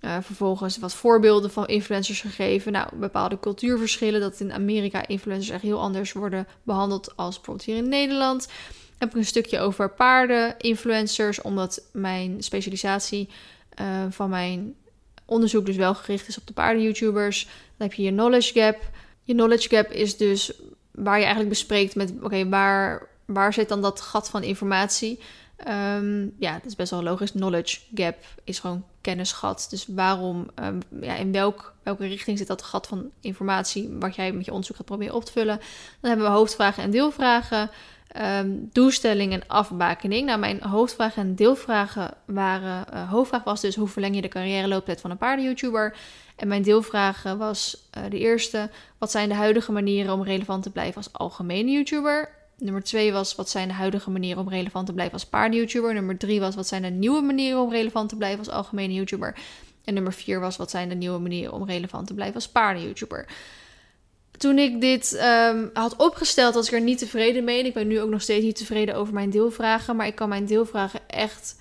[0.00, 2.72] Uh, vervolgens wat voorbeelden van influencers gegeven.
[2.72, 4.20] Nou, bepaalde cultuurverschillen.
[4.20, 8.48] Dat in Amerika influencers echt heel anders worden behandeld als bijvoorbeeld hier in Nederland.
[8.98, 11.40] Heb ik een stukje over paarden, influencers.
[11.42, 13.28] Omdat mijn specialisatie
[13.80, 14.74] uh, van mijn
[15.24, 17.44] onderzoek dus wel gericht is op de paarden-YouTubers.
[17.44, 18.80] Dan heb je je knowledge gap.
[19.22, 20.52] Je knowledge gap is dus
[20.90, 22.12] waar je eigenlijk bespreekt met...
[22.22, 25.20] Oké, waar, waar zit dan dat gat van informatie?
[25.66, 27.32] Um, ja, dat is best wel logisch.
[27.32, 29.66] Knowledge gap is gewoon kennisgat.
[29.70, 34.32] Dus waarom, um, ja, in welk, welke richting zit dat gat van informatie wat jij
[34.32, 35.60] met je onderzoek gaat proberen op te vullen?
[36.00, 37.70] Dan hebben we hoofdvragen en deelvragen,
[38.22, 40.26] um, doelstelling en afbakening.
[40.26, 44.68] Nou, mijn hoofdvragen en deelvragen waren, uh, hoofdvraag was dus hoe verleng je de carrière
[44.68, 45.96] looptijd van een paarden-YouTuber?
[46.36, 50.70] En mijn deelvragen was uh, de eerste, wat zijn de huidige manieren om relevant te
[50.70, 52.36] blijven als algemene YouTuber?
[52.58, 55.94] Nummer twee was, wat zijn de huidige manieren om relevant te blijven als paarden-YouTuber?
[55.94, 59.38] Nummer drie was, wat zijn de nieuwe manieren om relevant te blijven als algemene YouTuber?
[59.84, 63.26] En nummer vier was, wat zijn de nieuwe manieren om relevant te blijven als paarden-YouTuber?
[64.38, 67.64] Toen ik dit um, had opgesteld, was ik er niet tevreden mee.
[67.64, 69.96] Ik ben nu ook nog steeds niet tevreden over mijn deelvragen.
[69.96, 71.56] Maar ik kan mijn deelvragen echt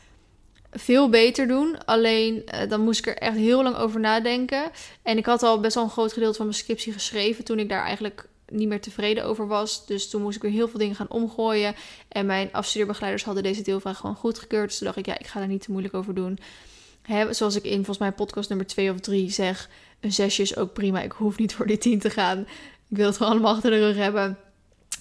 [0.72, 1.86] veel beter doen.
[1.86, 4.64] Alleen uh, dan moest ik er echt heel lang over nadenken.
[5.04, 7.70] En ik had al best wel een groot gedeelte van mijn scriptie geschreven toen ik
[7.70, 9.86] daar eigenlijk niet meer tevreden over was.
[9.86, 11.76] Dus toen moest ik weer heel veel dingen gaan omgooien.
[12.08, 14.68] En mijn afstudeerbegeleiders hadden deze deelvraag gewoon goedgekeurd.
[14.68, 16.40] Dus toen dacht ik, ja, ik ga er niet te moeilijk over doen.
[17.02, 20.58] Hè, zoals ik in volgens mij podcast nummer 2 of 3 zeg, een zesje is
[20.58, 21.02] ook prima.
[21.02, 22.40] Ik hoef niet voor die 10 te gaan.
[22.90, 24.38] Ik wil het gewoon allemaal achter de rug hebben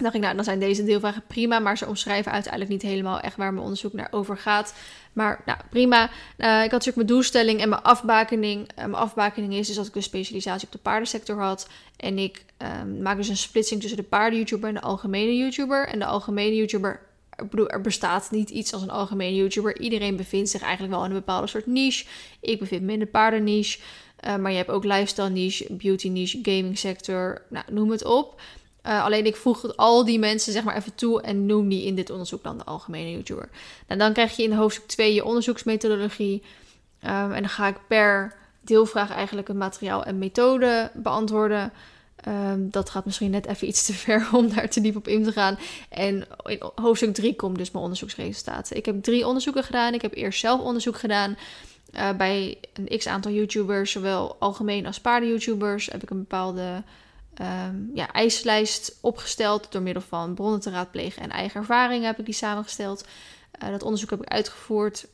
[0.03, 3.37] dacht ik, nou, dan zijn deze deelvragen prima, maar ze omschrijven uiteindelijk niet helemaal echt
[3.37, 4.75] waar mijn onderzoek naar over gaat.
[5.13, 6.03] Maar nou, prima.
[6.03, 8.61] Uh, ik had natuurlijk mijn doelstelling en mijn afbakening.
[8.61, 11.69] Uh, mijn afbakening is dus dat ik een specialisatie op de paardensector had.
[11.97, 12.69] En ik uh,
[13.01, 15.89] maak dus een splitsing tussen de paarden-YouTuber en de algemene YouTuber.
[15.89, 17.01] En de algemene YouTuber,
[17.37, 19.81] ik bedoel, er bestaat niet iets als een algemene YouTuber.
[19.81, 22.07] Iedereen bevindt zich eigenlijk wel in een bepaalde soort niche.
[22.41, 23.79] Ik bevind me in de paardenniche.
[24.27, 28.41] Uh, maar je hebt ook lifestyle niche, beauty niche, gaming sector, nou, noem het op.
[28.87, 31.95] Uh, alleen ik voeg al die mensen zeg maar even toe en noem die in
[31.95, 33.49] dit onderzoek dan de algemene YouTuber.
[33.87, 36.43] Nou, dan krijg je in hoofdstuk 2 je onderzoeksmethodologie.
[37.03, 41.73] Um, en dan ga ik per deelvraag eigenlijk een materiaal en methode beantwoorden.
[42.29, 45.25] Um, dat gaat misschien net even iets te ver om daar te diep op in
[45.25, 45.59] te gaan.
[45.89, 48.77] En in hoofdstuk 3 komt dus mijn onderzoeksresultaten.
[48.77, 49.95] Ik heb drie onderzoeken gedaan.
[49.95, 51.37] Ik heb eerst zelf onderzoek gedaan.
[51.95, 56.83] Uh, bij een x aantal YouTubers, zowel algemeen als paarden-YouTubers, heb ik een bepaalde
[57.41, 62.25] um, ja, eislijst opgesteld door middel van bronnen te raadplegen en eigen ervaringen heb ik
[62.25, 63.07] die samengesteld.
[63.63, 65.07] Uh, dat onderzoek heb ik uitgevoerd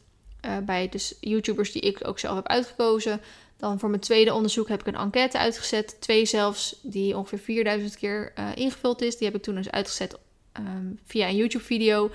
[0.46, 3.20] uh, bij dus YouTubers die ik ook zelf heb uitgekozen.
[3.56, 7.96] Dan voor mijn tweede onderzoek heb ik een enquête uitgezet, twee zelfs, die ongeveer 4000
[7.96, 9.16] keer uh, ingevuld is.
[9.16, 10.16] Die heb ik toen dus uitgezet
[10.58, 12.10] um, via een YouTube-video.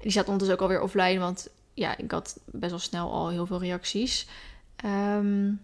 [0.00, 3.46] Die staat ondertussen ook alweer offline, want ja, ik had best wel snel al heel
[3.46, 4.26] veel reacties.
[4.84, 5.60] Um,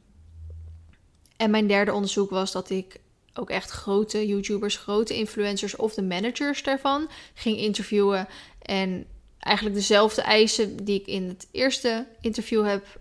[1.36, 3.00] en mijn derde onderzoek was dat ik
[3.34, 8.28] ook echt grote YouTubers, grote influencers of de managers daarvan ging interviewen.
[8.62, 9.06] En
[9.38, 13.00] eigenlijk dezelfde eisen die ik in het eerste interview heb.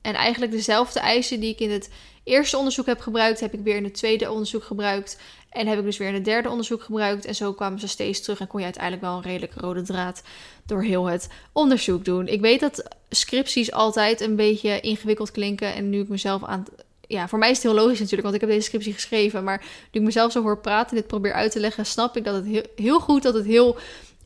[0.00, 1.90] En eigenlijk dezelfde eisen die ik in het
[2.24, 5.18] eerste onderzoek heb gebruikt, heb ik weer in het tweede onderzoek gebruikt.
[5.50, 7.24] En heb ik dus weer in het derde onderzoek gebruikt.
[7.24, 10.22] En zo kwamen ze steeds terug en kon je uiteindelijk wel een redelijk rode draad
[10.66, 12.28] door heel het onderzoek doen.
[12.28, 15.74] Ik weet dat scripties altijd een beetje ingewikkeld klinken.
[15.74, 16.64] En nu ik mezelf aan
[17.12, 19.44] ja, voor mij is het heel logisch natuurlijk, want ik heb deze scriptie geschreven.
[19.44, 19.58] Maar
[19.90, 22.34] nu ik mezelf zo hoor praten en dit probeer uit te leggen, snap ik dat
[22.34, 23.76] het heel, heel goed dat het heel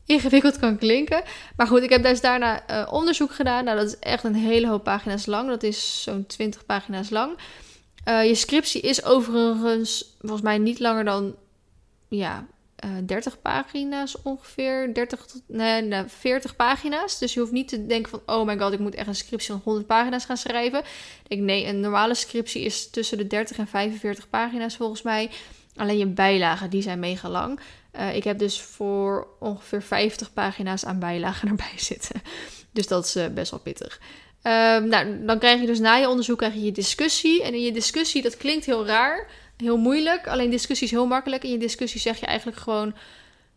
[0.05, 1.23] ingewikkeld kan klinken.
[1.55, 3.63] Maar goed, ik heb dus daarna uh, onderzoek gedaan.
[3.63, 5.49] Nou, dat is echt een hele hoop pagina's lang.
[5.49, 7.37] Dat is zo'n 20 pagina's lang.
[8.07, 11.35] Uh, je scriptie is overigens volgens mij niet langer dan
[12.07, 12.45] ja,
[12.85, 14.93] uh, eh, 30 pagina's ongeveer.
[14.93, 17.19] 30 tot nee, nee, 40 pagina's.
[17.19, 18.35] Dus je hoeft niet te denken van...
[18.35, 20.79] oh my god, ik moet echt een scriptie van 100 pagina's gaan schrijven.
[20.79, 25.29] Ik denk, nee, een normale scriptie is tussen de 30 en 45 pagina's volgens mij.
[25.75, 27.59] Alleen je bijlagen, die zijn mega lang.
[27.95, 32.21] Uh, ik heb dus voor ongeveer 50 pagina's aan bijlagen erbij zitten.
[32.71, 33.99] Dus dat is uh, best wel pittig.
[34.43, 37.43] Uh, nou, dan krijg je dus na je onderzoek krijg je, je discussie.
[37.43, 40.27] En in je discussie, dat klinkt heel raar heel moeilijk.
[40.27, 41.43] Alleen discussie is heel makkelijk.
[41.43, 42.93] In je discussie zeg je eigenlijk gewoon.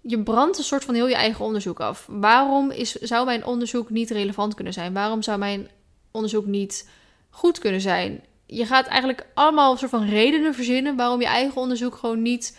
[0.00, 2.06] Je brandt een soort van heel je eigen onderzoek af.
[2.08, 4.92] Waarom is, zou mijn onderzoek niet relevant kunnen zijn?
[4.92, 5.68] Waarom zou mijn
[6.10, 6.88] onderzoek niet
[7.30, 8.24] goed kunnen zijn?
[8.46, 12.58] Je gaat eigenlijk allemaal een soort van redenen verzinnen waarom je eigen onderzoek gewoon niet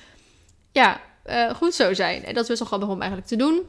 [0.71, 2.23] ja, uh, goed zou zijn.
[2.23, 3.61] En dat is wel grappig om eigenlijk te doen.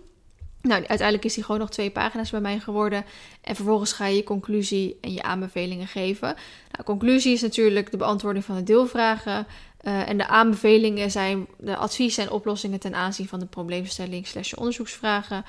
[0.62, 3.04] Nou, uiteindelijk is die gewoon nog twee pagina's bij mij geworden.
[3.40, 6.34] En vervolgens ga je je conclusie en je aanbevelingen geven.
[6.72, 9.46] Nou, conclusie is natuurlijk de beantwoording van de deelvragen.
[9.82, 14.52] Uh, en de aanbevelingen zijn de advies en oplossingen ten aanzien van de probleemstelling slash
[14.52, 15.44] onderzoeksvragen.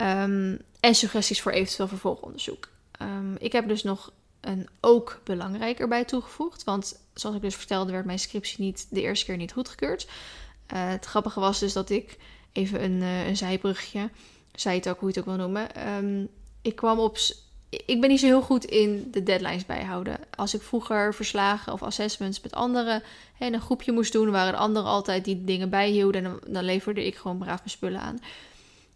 [0.00, 2.68] Um, en suggesties voor eventueel vervolgonderzoek.
[3.02, 6.64] Um, ik heb dus nog een ook belangrijk erbij toegevoegd.
[6.64, 10.04] Want zoals ik dus vertelde, werd mijn scriptie niet de eerste keer niet goedgekeurd.
[10.04, 12.16] Uh, het grappige was dus dat ik,
[12.52, 14.10] even een, uh, een zijbrugje,
[14.54, 15.88] zei het ook hoe je het ook wil noemen.
[15.88, 16.28] Um,
[16.62, 17.16] ik kwam op.
[17.86, 20.18] Ik ben niet zo heel goed in de deadlines bijhouden.
[20.36, 23.02] Als ik vroeger verslagen of assessments met anderen
[23.38, 26.24] en een groepje moest doen, waren de anderen altijd die dingen bijhielden.
[26.24, 28.20] En dan leverde ik gewoon braaf mijn spullen aan.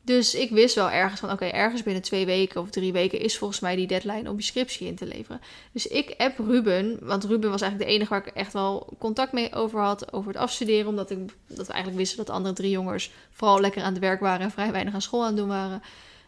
[0.06, 3.38] Dus ik wist wel ergens van, oké, ergens binnen twee weken of drie weken is
[3.38, 5.40] volgens mij die deadline om je scriptie in te leveren.
[5.72, 9.32] Dus ik app Ruben, want Ruben was eigenlijk de enige waar ik echt wel contact
[9.32, 10.86] mee over had, over het afstuderen.
[10.86, 14.02] Omdat, ik, dat we eigenlijk wisten dat de andere drie jongens vooral lekker aan het
[14.02, 15.82] werk waren en vrij weinig aan school aan het doen waren.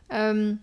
[0.08, 0.62] Um,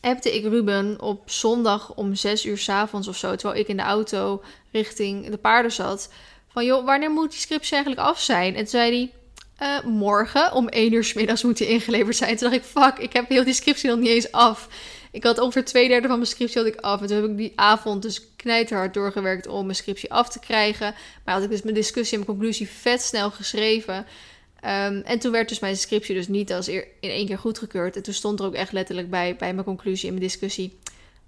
[0.00, 3.76] appte ik Ruben op zondag om zes uur s avonds of zo, terwijl ik in
[3.76, 6.12] de auto richting de paarden zat.
[6.48, 8.54] Van joh, wanneer moet die scriptie eigenlijk af zijn?
[8.54, 9.19] En toen zei hij,
[9.62, 12.36] uh, morgen om 1 uur middags moet die ingeleverd zijn.
[12.36, 14.68] Toen dacht ik, fuck, ik heb heel die scriptie nog niet eens af.
[15.10, 17.00] Ik had ongeveer twee derde van mijn scriptie had ik af.
[17.00, 20.94] En toen heb ik die avond dus knijterhard doorgewerkt om mijn scriptie af te krijgen.
[21.24, 23.96] Maar had ik dus mijn discussie en mijn conclusie vet snel geschreven.
[23.96, 27.96] Um, en toen werd dus mijn scriptie dus niet als in één keer goedgekeurd.
[27.96, 30.78] En toen stond er ook echt letterlijk bij, bij mijn conclusie in mijn discussie...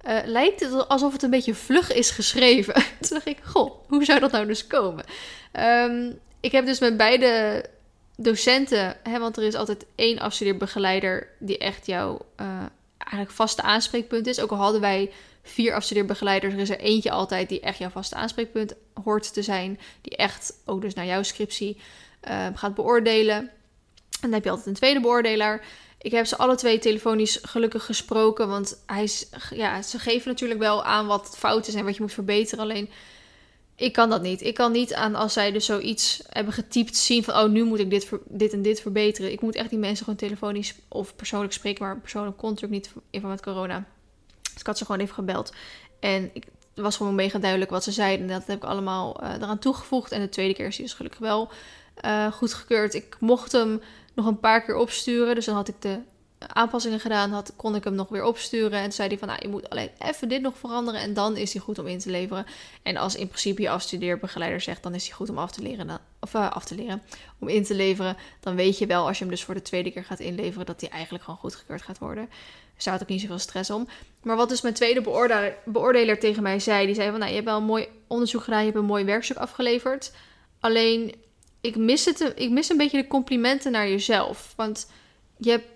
[0.08, 2.74] uh, lijkt het alsof het een beetje vlug is geschreven.
[3.00, 5.04] Toen dacht ik, goh, hoe zou dat nou dus komen?
[5.60, 7.64] Um, ik heb dus met beide
[8.22, 12.46] docenten, hè, want er is altijd één afstudeerbegeleider die echt jouw uh,
[12.98, 14.40] eigenlijk vaste aanspreekpunt is.
[14.40, 15.10] Ook al hadden wij
[15.42, 19.80] vier afstudeerbegeleiders, er is er eentje altijd die echt jouw vaste aanspreekpunt hoort te zijn.
[20.00, 21.76] Die echt ook dus naar jouw scriptie
[22.28, 23.36] uh, gaat beoordelen.
[23.36, 23.50] En
[24.20, 25.64] dan heb je altijd een tweede beoordelaar.
[25.98, 28.48] Ik heb ze alle twee telefonisch gelukkig gesproken.
[28.48, 29.08] Want hij,
[29.50, 32.64] ja, ze geven natuurlijk wel aan wat fout is en wat je moet verbeteren.
[32.64, 32.90] Alleen
[33.82, 34.42] ik kan dat niet.
[34.42, 37.34] Ik kan niet aan als zij dus zoiets hebben getypt zien van...
[37.34, 39.32] oh, nu moet ik dit, dit en dit verbeteren.
[39.32, 41.84] Ik moet echt die mensen gewoon telefonisch of persoonlijk spreken...
[41.84, 43.84] maar persoonlijk kon natuurlijk niet even met corona.
[44.42, 45.52] Dus ik had ze gewoon even gebeld.
[46.00, 48.26] En ik, het was gewoon mega duidelijk wat ze zeiden.
[48.26, 50.12] En dat heb ik allemaal uh, eraan toegevoegd.
[50.12, 51.50] En de tweede keer is hij dus gelukkig wel
[52.04, 52.94] uh, goedgekeurd.
[52.94, 53.80] Ik mocht hem
[54.14, 55.34] nog een paar keer opsturen.
[55.34, 55.98] Dus dan had ik de
[56.46, 58.80] aanpassingen gedaan had, kon ik hem nog weer opsturen.
[58.80, 61.52] En zei hij van, nou, je moet alleen even dit nog veranderen en dan is
[61.52, 62.46] hij goed om in te leveren.
[62.82, 65.86] En als in principe je afstudeerbegeleider zegt, dan is hij goed om af te leren,
[65.86, 67.02] dan, of uh, af te leren,
[67.38, 68.16] om in te leveren.
[68.40, 70.80] Dan weet je wel, als je hem dus voor de tweede keer gaat inleveren, dat
[70.80, 72.28] hij eigenlijk gewoon goedgekeurd gaat worden.
[72.84, 73.88] Daar had ook niet zoveel stress om.
[74.22, 77.36] Maar wat dus mijn tweede beoordeler, beoordeler tegen mij zei, die zei van, nou, je
[77.36, 80.12] hebt wel een mooi onderzoek gedaan, je hebt een mooi werkstuk afgeleverd.
[80.60, 81.14] Alleen,
[81.60, 84.52] ik mis, het, ik mis een beetje de complimenten naar jezelf.
[84.56, 84.90] Want
[85.36, 85.66] je hebt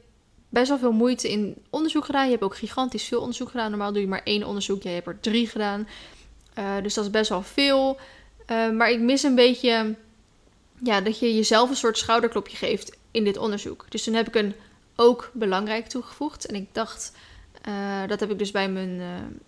[0.57, 2.25] best wel veel moeite in onderzoek gedaan.
[2.25, 3.71] Je hebt ook gigantisch veel onderzoek gedaan.
[3.71, 4.83] Normaal doe je maar één onderzoek.
[4.83, 5.89] Jij hebt er drie gedaan.
[6.59, 7.99] Uh, dus dat is best wel veel.
[8.51, 9.95] Uh, maar ik mis een beetje
[10.83, 13.87] ja, dat je jezelf een soort schouderklopje geeft in dit onderzoek.
[13.89, 14.55] Dus toen heb ik een
[14.95, 16.47] ook belangrijk toegevoegd.
[16.47, 17.13] En ik dacht,
[17.69, 18.97] uh, dat heb ik dus bij mijn,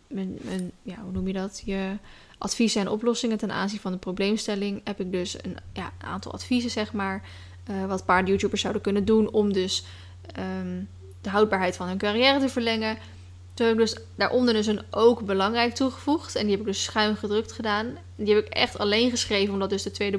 [0.07, 1.63] mijn, mijn, ja, hoe noem je dat?
[1.65, 1.97] Je
[2.39, 4.81] adviezen en oplossingen ten aanzien van de probleemstelling.
[4.85, 7.23] Heb ik dus een, ja, aantal adviezen, zeg maar.
[7.87, 9.85] wat paar YouTubers zouden kunnen doen om dus
[10.39, 10.89] um,
[11.21, 12.99] de houdbaarheid van hun carrière te verlengen.
[13.55, 16.35] Toen heb ik dus daaronder dus een ook belangrijk toegevoegd.
[16.35, 17.99] En die heb ik dus schuin gedrukt gedaan.
[18.17, 20.19] Die heb ik echt alleen geschreven, omdat dus de tweede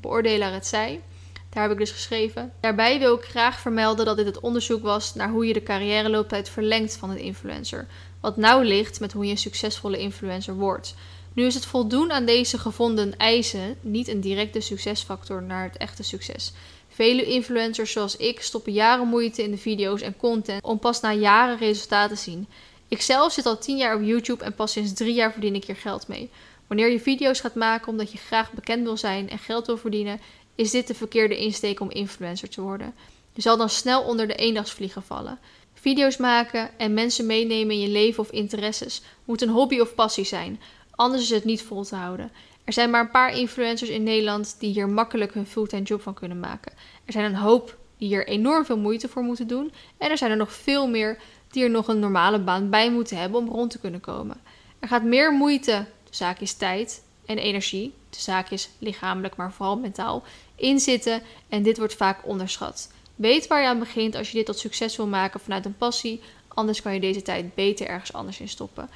[0.00, 1.00] beoordelaar het zei.
[1.48, 2.52] Daar heb ik dus geschreven.
[2.60, 6.48] Daarbij wil ik graag vermelden dat dit het onderzoek was naar hoe je de carrièrelooptijd
[6.48, 7.86] verlengt van een influencer.
[8.20, 10.94] Wat nauw ligt met hoe je een succesvolle influencer wordt.
[11.32, 16.02] Nu is het voldoen aan deze gevonden eisen niet een directe succesfactor naar het echte
[16.02, 16.52] succes.
[16.94, 21.12] Vele influencers zoals ik stoppen jaren moeite in de video's en content om pas na
[21.12, 22.48] jaren resultaten te zien.
[22.88, 25.64] Ik zelf zit al 10 jaar op YouTube en pas sinds 3 jaar verdien ik
[25.64, 26.30] hier geld mee.
[26.66, 30.20] Wanneer je video's gaat maken omdat je graag bekend wil zijn en geld wil verdienen,
[30.54, 32.94] is dit de verkeerde insteek om influencer te worden.
[33.32, 35.38] Je zal dan snel onder de eendagsvliegen vallen.
[35.74, 40.24] Video's maken en mensen meenemen in je leven of interesses moet een hobby of passie
[40.24, 42.32] zijn, anders is het niet vol te houden.
[42.64, 46.14] Er zijn maar een paar influencers in Nederland die hier makkelijk hun fulltime job van
[46.14, 46.72] kunnen maken.
[47.04, 49.72] Er zijn een hoop die hier enorm veel moeite voor moeten doen.
[49.98, 51.18] En er zijn er nog veel meer
[51.50, 54.40] die er nog een normale baan bij moeten hebben om rond te kunnen komen.
[54.78, 59.52] Er gaat meer moeite, de zaak is tijd en energie, de zaak is lichamelijk, maar
[59.52, 60.22] vooral mentaal,
[60.56, 62.90] in zitten en dit wordt vaak onderschat.
[63.14, 66.20] Weet waar je aan begint als je dit tot succes wil maken vanuit een passie,
[66.48, 68.88] anders kan je deze tijd beter ergens anders in stoppen.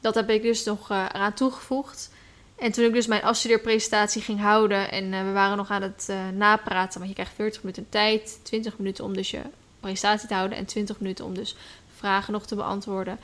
[0.00, 2.10] Dat heb ik dus nog uh, eraan toegevoegd.
[2.58, 6.06] En toen ik dus mijn afstudeerpresentatie ging houden en uh, we waren nog aan het
[6.10, 9.40] uh, napraten, want je krijgt 40 minuten tijd, 20 minuten om dus je
[9.80, 11.56] presentatie te houden en 20 minuten om dus
[11.96, 13.18] vragen nog te beantwoorden.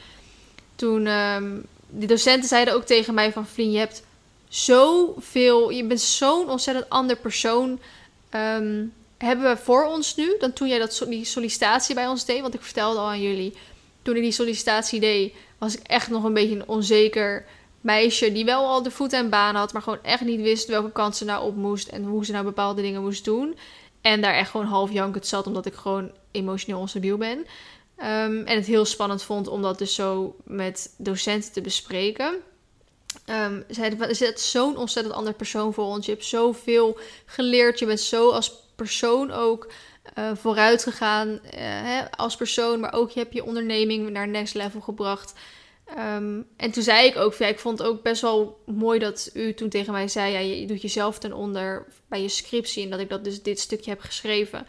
[0.77, 4.03] Toen, um, die docenten zeiden ook tegen mij van, Vlien, je hebt
[4.49, 7.81] zoveel, je bent zo'n ontzettend ander persoon.
[8.31, 12.41] Um, hebben we voor ons nu, dan toen jij dat, die sollicitatie bij ons deed,
[12.41, 13.55] want ik vertelde al aan jullie,
[14.03, 17.45] toen ik die sollicitatie deed, was ik echt nog een beetje onzeker
[17.85, 20.93] meisje die wel al de voet en baan had, maar gewoon echt niet wist welke
[20.93, 23.57] kant ze nou op moest en hoe ze nou bepaalde dingen moest doen.
[24.01, 27.39] En daar echt gewoon half jankend zat, omdat ik gewoon emotioneel onstabiel ben.
[27.39, 32.35] Um, en het heel spannend vond om dat dus zo met docenten te bespreken.
[33.27, 36.07] Um, zeiden, er zit zo'n ontzettend ander persoon voor ons.
[36.07, 37.79] Je hebt zoveel geleerd.
[37.79, 39.73] Je bent zo als persoon ook
[40.19, 41.29] uh, vooruit gegaan.
[41.29, 45.33] Uh, hè, als persoon, maar ook je hebt je onderneming naar next level gebracht.
[45.91, 49.55] Um, en toen zei ik ook, ik vond het ook best wel mooi dat u
[49.55, 53.09] toen tegen mij zei, je doet jezelf ten onder bij je scriptie en dat ik
[53.09, 54.67] dat dus dit stukje heb geschreven.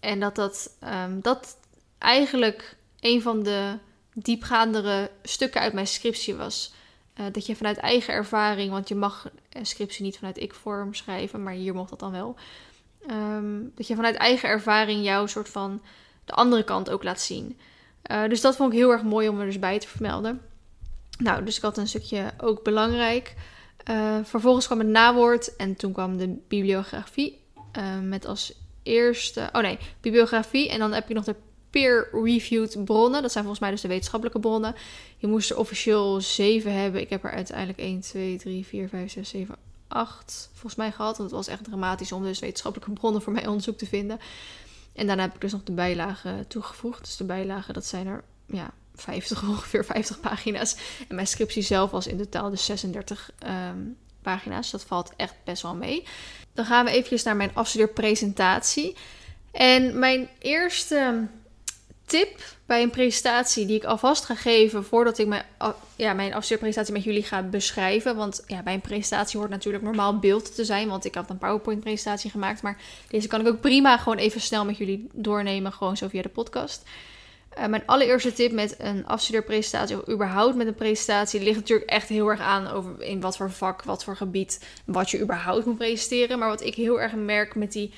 [0.00, 1.56] En dat dat, um, dat
[1.98, 3.78] eigenlijk een van de
[4.14, 6.72] diepgaandere stukken uit mijn scriptie was.
[7.20, 11.42] Uh, dat je vanuit eigen ervaring, want je mag een scriptie niet vanuit ik-vorm schrijven,
[11.42, 12.36] maar hier mocht dat dan wel.
[13.10, 15.82] Um, dat je vanuit eigen ervaring jouw soort van
[16.24, 17.58] de andere kant ook laat zien.
[18.10, 20.40] Uh, dus dat vond ik heel erg mooi om er dus bij te vermelden.
[21.18, 23.34] Nou, dus ik had een stukje ook belangrijk.
[23.90, 27.40] Uh, vervolgens kwam het nawoord en toen kwam de bibliografie.
[27.78, 29.48] Uh, met als eerste.
[29.52, 30.70] Oh nee, bibliografie.
[30.70, 31.34] En dan heb je nog de
[31.70, 33.22] peer-reviewed bronnen.
[33.22, 34.74] Dat zijn volgens mij dus de wetenschappelijke bronnen.
[35.16, 37.00] Je moest er officieel zeven hebben.
[37.00, 39.54] Ik heb er uiteindelijk 1, 2, 3, 4, 5, 6, 7,
[39.88, 41.16] 8 volgens mij gehad.
[41.16, 44.20] Want het was echt dramatisch om dus wetenschappelijke bronnen voor mijn onderzoek te vinden.
[44.92, 47.04] En daarna heb ik dus nog de bijlagen toegevoegd.
[47.04, 50.76] Dus de bijlagen, dat zijn er ja, 50, ongeveer 50 pagina's.
[51.08, 54.70] En mijn scriptie zelf was in totaal dus 36 um, pagina's.
[54.70, 56.04] Dat valt echt best wel mee.
[56.54, 58.96] Dan gaan we eventjes naar mijn afstudeerpresentatie.
[59.50, 61.26] En mijn eerste
[62.06, 65.44] tip bij een presentatie die ik alvast ga geven voordat ik mijn,
[66.02, 68.16] ja, mijn afstudeerpresentatie met jullie ga beschrijven.
[68.16, 71.38] Want ja, bij een presentatie hoort natuurlijk normaal beeld te zijn, want ik had een
[71.38, 72.62] PowerPoint-presentatie gemaakt.
[72.62, 72.76] Maar
[73.08, 76.28] deze kan ik ook prima gewoon even snel met jullie doornemen, gewoon zo via de
[76.28, 76.82] podcast.
[77.58, 82.08] Uh, mijn allereerste tip met een afstudeerpresentatie, of überhaupt met een presentatie, ligt natuurlijk echt
[82.08, 85.78] heel erg aan over in wat voor vak, wat voor gebied, wat je überhaupt moet
[85.78, 86.38] presenteren.
[86.38, 87.92] Maar wat ik heel erg merk met die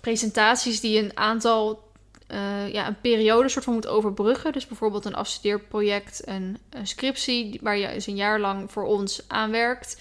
[0.00, 1.87] presentaties die een aantal,
[2.28, 4.52] uh, ja, een periode soort van moet overbruggen.
[4.52, 9.22] Dus bijvoorbeeld een afstudeerproject, een, een scriptie, waar je dus een jaar lang voor ons
[9.28, 10.00] aanwerkt.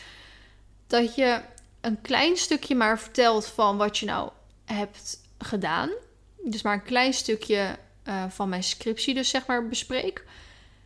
[0.88, 1.42] Dat je
[1.82, 4.30] een klein stukje maar vertelt van wat je nou
[4.66, 5.90] hebt gedaan.
[6.44, 10.26] Dus maar een klein stukje uh, van mijn scriptie dus zeg maar bespreek.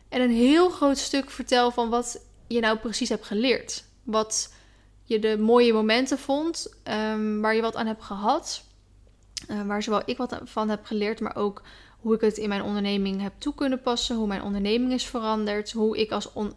[0.08, 3.84] En een heel groot stuk vertel van wat je nou precies hebt geleerd.
[4.02, 4.52] Wat
[5.04, 8.64] je de mooie momenten vond, um, waar je wat aan hebt gehad.
[9.50, 11.62] Uh, waar zowel ik wat van heb geleerd, maar ook
[11.98, 14.16] hoe ik het in mijn onderneming heb toe kunnen passen.
[14.16, 15.72] Hoe mijn onderneming is veranderd.
[15.72, 16.54] Hoe ik als, on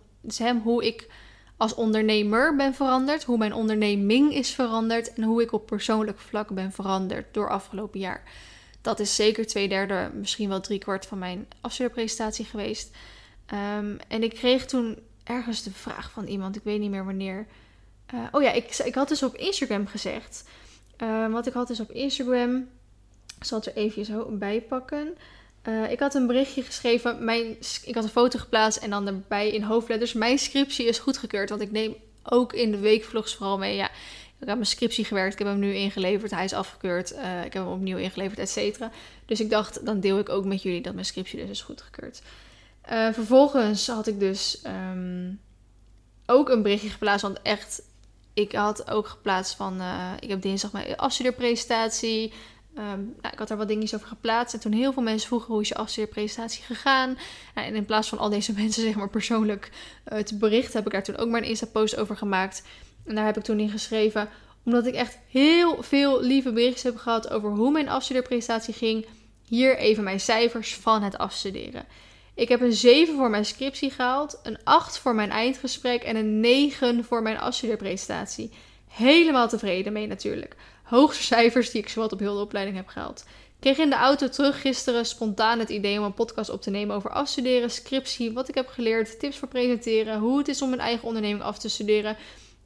[0.63, 1.09] hoe ik
[1.57, 3.23] als ondernemer ben veranderd.
[3.23, 5.13] Hoe mijn onderneming is veranderd.
[5.13, 8.23] En hoe ik op persoonlijk vlak ben veranderd door afgelopen jaar.
[8.81, 12.95] Dat is zeker twee derde, misschien wel drie kwart van mijn afstudeerpresentatie geweest.
[13.53, 17.47] Um, en ik kreeg toen ergens de vraag van iemand, ik weet niet meer wanneer.
[18.13, 20.43] Uh, oh ja, ik, ik had dus op Instagram gezegd.
[21.03, 22.67] Uh, wat ik had dus op Instagram,
[23.37, 25.17] ik zal het er even bij pakken.
[25.67, 29.49] Uh, ik had een berichtje geschreven, mijn, ik had een foto geplaatst en dan erbij
[29.49, 30.13] in hoofdletters.
[30.13, 33.75] Mijn scriptie is goedgekeurd, want ik neem ook in de weekvlogs vooral mee.
[33.75, 33.89] Ja,
[34.39, 37.53] ik heb mijn scriptie gewerkt, ik heb hem nu ingeleverd, hij is afgekeurd, uh, ik
[37.53, 38.91] heb hem opnieuw ingeleverd, et cetera.
[39.25, 42.21] Dus ik dacht, dan deel ik ook met jullie dat mijn scriptie dus is goedgekeurd.
[42.91, 45.39] Uh, vervolgens had ik dus um,
[46.25, 47.81] ook een berichtje geplaatst, want echt,
[48.35, 52.33] ik had ook geplaatst van, uh, ik heb dinsdag mijn afstudeerpresentatie.
[52.77, 54.53] Um, nou, ik had daar wat dingetjes over geplaatst.
[54.53, 57.17] En toen heel veel mensen vroegen hoe is je afstudeerpresentatie gegaan.
[57.53, 59.71] En in plaats van al deze mensen zeg maar persoonlijk
[60.13, 62.63] uh, te berichten, heb ik daar toen ook maar een Insta-post over gemaakt.
[63.05, 64.29] En daar heb ik toen in geschreven,
[64.63, 69.05] omdat ik echt heel veel lieve berichtjes heb gehad over hoe mijn afstudeerpresentatie ging.
[69.47, 71.85] Hier even mijn cijfers van het afstuderen.
[72.35, 76.39] Ik heb een 7 voor mijn scriptie gehaald, een 8 voor mijn eindgesprek en een
[76.39, 78.51] 9 voor mijn afstudeerpresentatie.
[78.87, 80.55] Helemaal tevreden mee natuurlijk.
[80.83, 83.25] Hoogste cijfers die ik zowat op heel de opleiding heb gehaald.
[83.45, 86.69] Ik kreeg in de auto terug gisteren spontaan het idee om een podcast op te
[86.69, 90.69] nemen over afstuderen, scriptie, wat ik heb geleerd, tips voor presenteren, hoe het is om
[90.69, 92.17] mijn eigen onderneming af te studeren.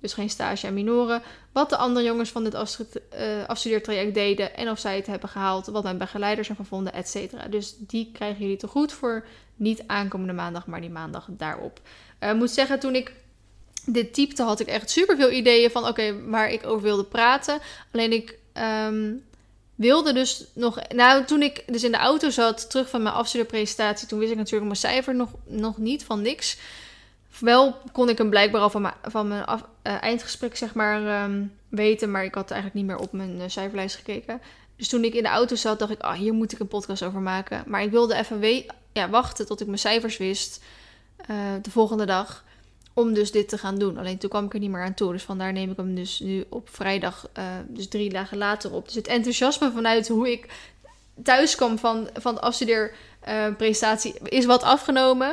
[0.02, 1.22] Dus geen stage en minoren.
[1.52, 4.56] Wat de andere jongens van dit uh, afstudeertraject deden.
[4.56, 5.66] En of zij het hebben gehaald.
[5.66, 7.48] Wat mijn begeleiders ervan vonden, et cetera.
[7.48, 9.26] Dus die krijgen jullie te goed voor
[9.60, 11.80] niet aankomende maandag, maar die maandag daarop.
[12.20, 13.14] Ik uh, moet zeggen, toen ik
[13.86, 17.60] dit typte, had ik echt super veel ideeën van oké, waar ik over wilde praten.
[17.92, 18.38] Alleen ik
[18.88, 19.24] um,
[19.76, 20.80] wilde dus nog.
[20.90, 24.38] Nou, toen ik dus in de auto zat, terug van mijn afstudeerpresentatie, toen wist ik
[24.38, 26.58] natuurlijk mijn cijfer nog, nog niet van niks.
[27.40, 31.54] Wel kon ik hem blijkbaar al van mijn, van mijn uh, eindgesprek zeg maar um,
[31.70, 34.42] weten, maar ik had eigenlijk niet meer op mijn uh, cijferlijst gekeken.
[34.76, 37.04] Dus toen ik in de auto zat, dacht ik, ah, hier moet ik een podcast
[37.04, 37.64] over maken.
[37.68, 38.66] Maar ik wilde even we
[39.08, 40.64] wachten tot ik mijn cijfers wist
[41.30, 42.44] uh, de volgende dag.
[42.94, 43.98] Om dus dit te gaan doen.
[43.98, 45.12] Alleen toen kwam ik er niet meer aan toe.
[45.12, 47.30] Dus vandaar neem ik hem dus nu op vrijdag,
[47.68, 48.86] dus drie dagen later op.
[48.86, 50.48] Dus het enthousiasme vanuit hoe ik
[51.24, 55.30] thuis kwam van, van de afstudeerpresentatie is wat afgenomen.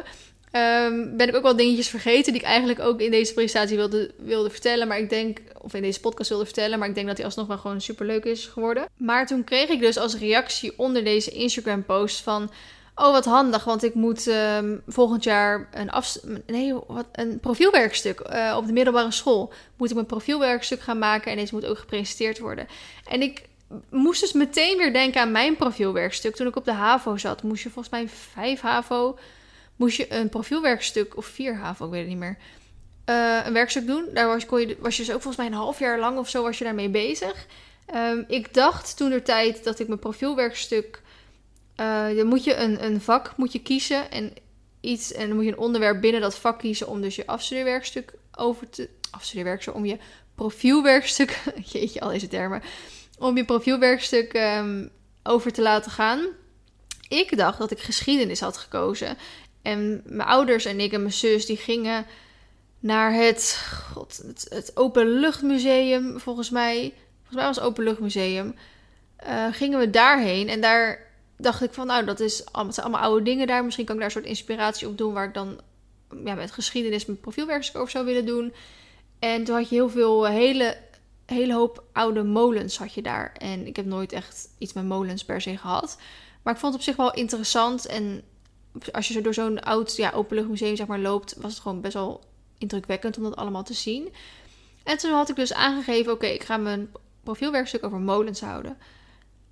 [0.52, 4.10] Um, ben ik ook wel dingetjes vergeten die ik eigenlijk ook in deze presentatie wilde,
[4.18, 4.88] wilde vertellen.
[4.88, 6.78] Maar ik denk, of in deze podcast wilde vertellen.
[6.78, 8.88] Maar ik denk dat die alsnog wel gewoon super leuk is geworden.
[8.96, 12.50] Maar toen kreeg ik dus als reactie onder deze Instagram post van...
[12.98, 18.20] Oh, wat handig, want ik moet um, volgend jaar een, af, nee, wat, een profielwerkstuk
[18.32, 19.52] uh, op de middelbare school.
[19.76, 22.66] Moet ik mijn profielwerkstuk gaan maken en deze moet ook gepresenteerd worden.
[23.08, 23.42] En ik
[23.90, 26.36] moest dus meteen weer denken aan mijn profielwerkstuk.
[26.36, 29.18] Toen ik op de HAVO zat, moest je volgens mij vijf HAVO
[29.76, 32.36] moest je een profielwerkstuk, of vier HAVO, ik weet het niet meer,
[33.10, 34.08] uh, een werkstuk doen.
[34.14, 36.28] Daar was, kon je, was je dus ook volgens mij een half jaar lang of
[36.28, 37.46] zo was je daarmee bezig.
[37.94, 41.02] Um, ik dacht toen de tijd dat ik mijn profielwerkstuk,
[41.80, 44.32] uh, dan moet je een, een vak moet je kiezen en
[44.80, 48.12] iets, en dan moet je een onderwerp binnen dat vak kiezen om dus je afstudeerwerkstuk
[48.34, 49.98] over te, afstudeerwerkstuk, om je
[50.34, 52.62] profielwerkstuk, jeetje al deze termen,
[53.18, 54.90] om je profielwerkstuk um,
[55.22, 56.26] over te laten gaan.
[57.08, 59.16] ik dacht dat ik geschiedenis had gekozen.
[59.62, 62.06] En mijn ouders en ik en mijn zus die gingen
[62.80, 66.94] naar het, god, het, het Openluchtmuseum, volgens mij.
[67.16, 68.54] Volgens mij was het Openluchtmuseum.
[69.26, 71.05] Uh, gingen we daarheen en daar
[71.36, 73.64] dacht ik van, nou, dat is zijn allemaal oude dingen daar.
[73.64, 75.60] Misschien kan ik daar een soort inspiratie op doen waar ik dan
[76.24, 78.52] ja, met geschiedenis mijn profielwerkstuk over zou willen doen.
[79.18, 80.76] En toen had je heel veel hele,
[81.26, 83.32] hele hoop oude molens had je daar.
[83.32, 85.98] En ik heb nooit echt iets met molens per se gehad.
[86.42, 87.86] Maar ik vond het op zich wel interessant.
[87.86, 88.22] En
[88.92, 91.94] als je zo door zo'n oud ja, openluchtmuseum zeg maar, loopt, was het gewoon best
[91.94, 92.24] wel
[92.58, 94.12] indrukwekkend om dat allemaal te zien.
[94.84, 96.90] En toen had ik dus aangegeven, oké, ik ga mijn
[97.22, 98.76] profielwerkstuk over molens houden.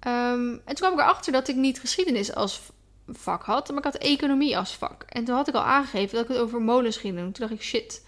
[0.04, 2.60] Ehm, en toen kwam ik erachter dat ik niet geschiedenis als
[3.08, 5.04] vak had, maar ik had economie als vak.
[5.08, 7.32] En toen had ik al aangegeven dat ik het over molens ging doen.
[7.32, 8.02] Toen dacht ik, shit.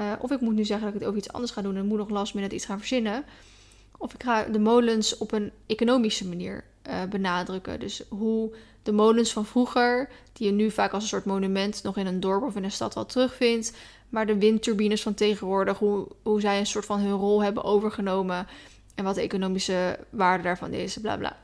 [0.00, 1.86] Uh, of ik moet nu zeggen dat ik het over iets anders ga doen en
[1.86, 3.24] moet nog last minute iets gaan verzinnen.
[3.98, 7.80] Of ik ga de molens op een economische manier uh, benadrukken.
[7.80, 11.96] Dus hoe de molens van vroeger, die je nu vaak als een soort monument nog
[11.96, 13.72] in een dorp of in een stad wel terugvindt.
[14.08, 18.46] Maar de windturbines van tegenwoordig, hoe, hoe zij een soort van hun rol hebben overgenomen.
[18.96, 21.36] En wat de economische waarde daarvan is, bla bla.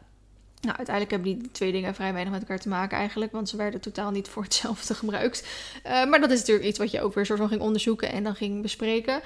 [0.61, 3.57] Nou, uiteindelijk hebben die twee dingen vrij weinig met elkaar te maken eigenlijk, want ze
[3.57, 5.47] werden totaal niet voor hetzelfde gebruikt.
[5.87, 8.35] Uh, maar dat is natuurlijk iets wat je ook weer van ging onderzoeken en dan
[8.35, 9.21] ging bespreken.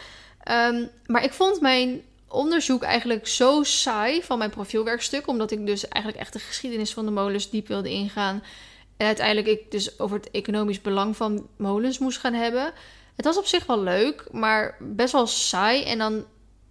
[0.51, 5.89] Um, maar ik vond mijn onderzoek eigenlijk zo saai van mijn profielwerkstuk, omdat ik dus
[5.89, 8.43] eigenlijk echt de geschiedenis van de molens diep wilde ingaan.
[8.97, 12.73] En uiteindelijk ik dus over het economisch belang van molens moest gaan hebben.
[13.17, 15.85] Het was op zich wel leuk, maar best wel saai.
[15.85, 16.25] En dan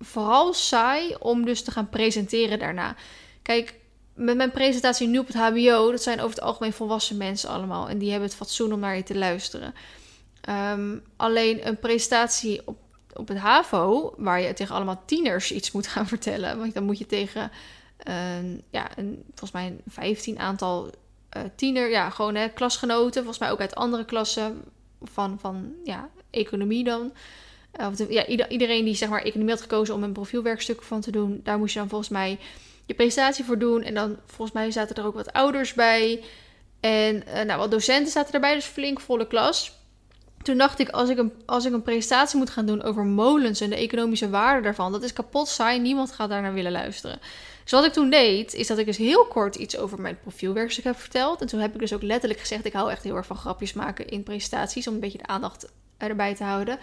[0.06, 2.96] vooral saai om dus te gaan presenteren daarna.
[3.42, 3.76] Kijk,
[4.14, 7.90] met mijn presentatie nu op het HBO, dat zijn over het algemeen volwassen mensen allemaal.
[7.90, 9.74] En die hebben het fatsoen om naar je te luisteren.
[10.50, 12.78] Um, alleen een presentatie op,
[13.14, 16.58] op het HAVO, waar je tegen allemaal tieners iets moet gaan vertellen.
[16.58, 17.52] Want dan moet je tegen
[17.98, 20.90] een, ja, een, volgens mij een 15 aantal
[21.38, 23.24] uh, tiener, ja, gewoon hè, klasgenoten.
[23.24, 24.64] Volgens mij ook uit andere klassen
[25.02, 27.12] van, van ja, economie dan.
[27.80, 31.40] Uh, ja, iedereen die zeg maar economie had gekozen om een profielwerkstuk van te doen,
[31.44, 32.38] daar moest je dan volgens mij
[32.86, 33.84] je presentatie voor doen.
[33.84, 36.24] En dan volgens mij zaten er ook wat ouders bij.
[36.80, 39.74] En uh, nou, wat docenten zaten erbij, dus flink volle klas.
[40.42, 43.62] Toen dacht ik, als ik, een, als ik een presentatie moet gaan doen over molens
[43.62, 45.80] en de economische waarde daarvan, dat is kapot saai.
[45.80, 47.20] Niemand gaat daar naar willen luisteren.
[47.64, 50.84] Dus wat ik toen deed, is dat ik dus heel kort iets over mijn profielwerkstuk
[50.84, 51.42] heb verteld.
[51.42, 53.74] En toen heb ik dus ook letterlijk gezegd, ik hou echt heel erg van grapjes
[53.74, 56.80] maken in presentaties, om een beetje de aandacht erbij te houden.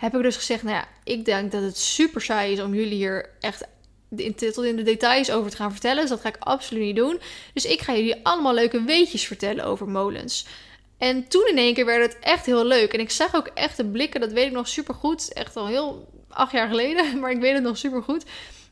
[0.00, 2.94] Heb ik dus gezegd, nou ja, ik denk dat het super saai is om jullie
[2.94, 3.64] hier echt
[4.36, 6.00] tot in de details over te gaan vertellen.
[6.00, 7.20] Dus dat ga ik absoluut niet doen.
[7.54, 10.46] Dus ik ga jullie allemaal leuke weetjes vertellen over molens.
[10.98, 12.92] En toen in één keer werd het echt heel leuk.
[12.92, 15.32] En ik zag ook echt de blikken, dat weet ik nog super goed.
[15.32, 18.24] Echt al heel acht jaar geleden, maar ik weet het nog super goed.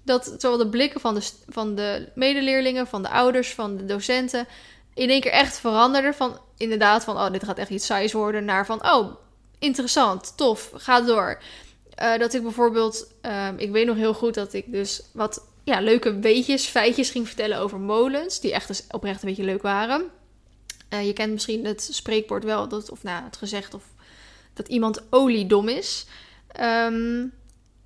[0.03, 4.47] Dat zowel de blikken van de, van de medeleerlingen, van de ouders, van de docenten.
[4.95, 6.15] in één keer echt veranderden.
[6.15, 8.45] Van inderdaad, van oh, dit gaat echt iets saais worden.
[8.45, 9.15] Naar van oh,
[9.59, 11.43] interessant, tof, ga door.
[12.03, 15.81] Uh, dat ik bijvoorbeeld, uh, ik weet nog heel goed dat ik dus wat ja,
[15.81, 18.41] leuke weetjes, feitjes ging vertellen over molens.
[18.41, 20.05] Die echt dus oprecht een beetje leuk waren.
[20.91, 23.85] Uh, je kent misschien het spreekwoord wel, dat, of nou, het gezegd of
[24.55, 26.07] dat iemand oliedom is.
[26.61, 27.33] Um,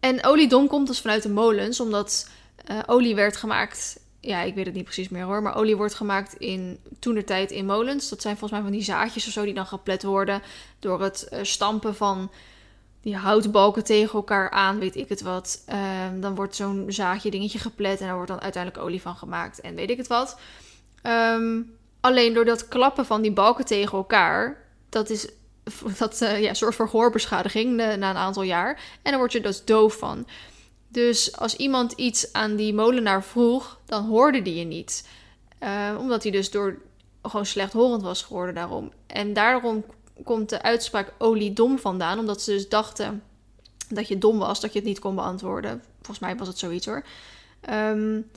[0.01, 2.29] en oliedom komt dus vanuit de molens, omdat
[2.71, 4.01] uh, olie werd gemaakt.
[4.25, 5.43] Ja, ik weet het niet precies meer hoor.
[5.43, 6.79] Maar olie wordt gemaakt in
[7.25, 8.09] tijd in molens.
[8.09, 10.43] Dat zijn volgens mij van die zaadjes of zo die dan geplet worden
[10.79, 12.31] door het uh, stampen van
[13.01, 15.65] die houtbalken tegen elkaar aan, weet ik het wat.
[16.09, 19.61] Um, dan wordt zo'n zaadje dingetje geplet en daar wordt dan uiteindelijk olie van gemaakt
[19.61, 20.39] en weet ik het wat.
[21.03, 25.29] Um, alleen door dat klappen van die balken tegen elkaar, dat is
[25.99, 28.81] dat uh, ja, zorgt voor hoorbeschadiging uh, na een aantal jaar.
[29.03, 30.27] En dan word je dus doof van.
[30.93, 35.09] Dus als iemand iets aan die molenaar vroeg, dan hoorde die je niet.
[35.63, 36.79] Uh, omdat hij dus door
[37.23, 38.93] gewoon slechthorend was geworden daarom.
[39.07, 39.85] En daarom
[40.25, 42.19] komt de uitspraak oliedom vandaan.
[42.19, 43.23] Omdat ze dus dachten
[43.89, 45.83] dat je dom was, dat je het niet kon beantwoorden.
[45.97, 47.05] Volgens mij was het zoiets hoor.
[47.71, 48.31] Um,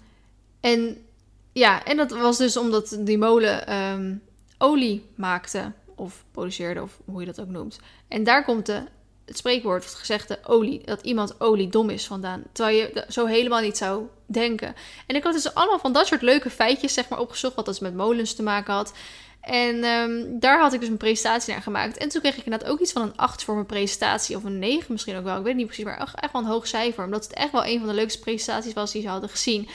[0.60, 1.06] en
[1.52, 4.22] ja, en dat was dus omdat die molen um,
[4.58, 5.72] olie maakte.
[5.96, 7.80] Of produceerde, of hoe je dat ook noemt.
[8.08, 8.84] En daar komt de,
[9.26, 12.44] het spreekwoord, of het gezegde olie, dat iemand oliedom is vandaan.
[12.52, 14.76] Terwijl je zo helemaal niet zou denken.
[15.08, 17.82] En ik had dus allemaal van dat soort leuke feitjes zeg maar opgezocht, wat dat
[17.82, 18.94] met molens te maken had.
[19.42, 21.98] En um, daar had ik dus een presentatie naar gemaakt.
[21.98, 24.36] En toen kreeg ik inderdaad ook iets van een 8 voor mijn presentatie.
[24.36, 25.38] Of een 9 misschien ook wel.
[25.38, 25.86] Ik weet niet precies.
[25.86, 27.04] Maar echt wel een hoog cijfer.
[27.04, 29.68] Omdat het echt wel een van de leukste presentaties was die ze hadden gezien.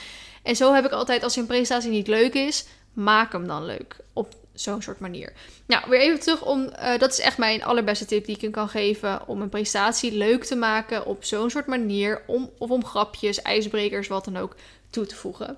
[0.43, 3.97] En zo heb ik altijd, als een presentatie niet leuk is, maak hem dan leuk.
[4.13, 5.33] Op zo'n soort manier.
[5.67, 6.61] Nou, weer even terug om.
[6.61, 9.29] Uh, dat is echt mijn allerbeste tip die ik je kan geven.
[9.29, 12.23] Om een presentatie leuk te maken op zo'n soort manier.
[12.27, 14.57] Om, of om grapjes, ijsbrekers, wat dan ook
[14.91, 15.57] toe te voegen.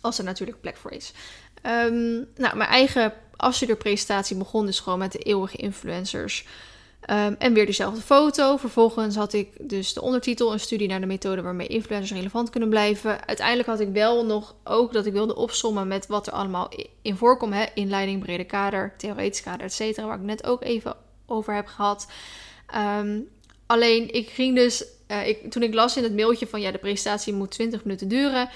[0.00, 1.12] Als er natuurlijk plek voor is.
[1.62, 6.46] Ehm, nou, mijn eigen afstudeerpresentatie begon dus gewoon met de eeuwige influencers.
[7.06, 8.56] Ehm, en weer dezelfde foto.
[8.56, 12.68] Vervolgens had ik dus de ondertitel: Een studie naar de methode waarmee influencers relevant kunnen
[12.68, 13.26] blijven.
[13.26, 16.70] Uiteindelijk had ik wel nog ook dat ik wilde opsommen met wat er allemaal
[17.02, 17.64] in voorkomt: hè?
[17.74, 20.06] inleiding, brede kader, theoretisch kader, et cetera.
[20.06, 20.96] Waar ik net ook even
[21.26, 22.06] over heb gehad.
[22.66, 23.20] Ehm,
[23.66, 26.78] alleen ik ging dus, uh, ik, toen ik las in het mailtje van ja, de
[26.78, 28.48] presentatie moet 20 minuten duren.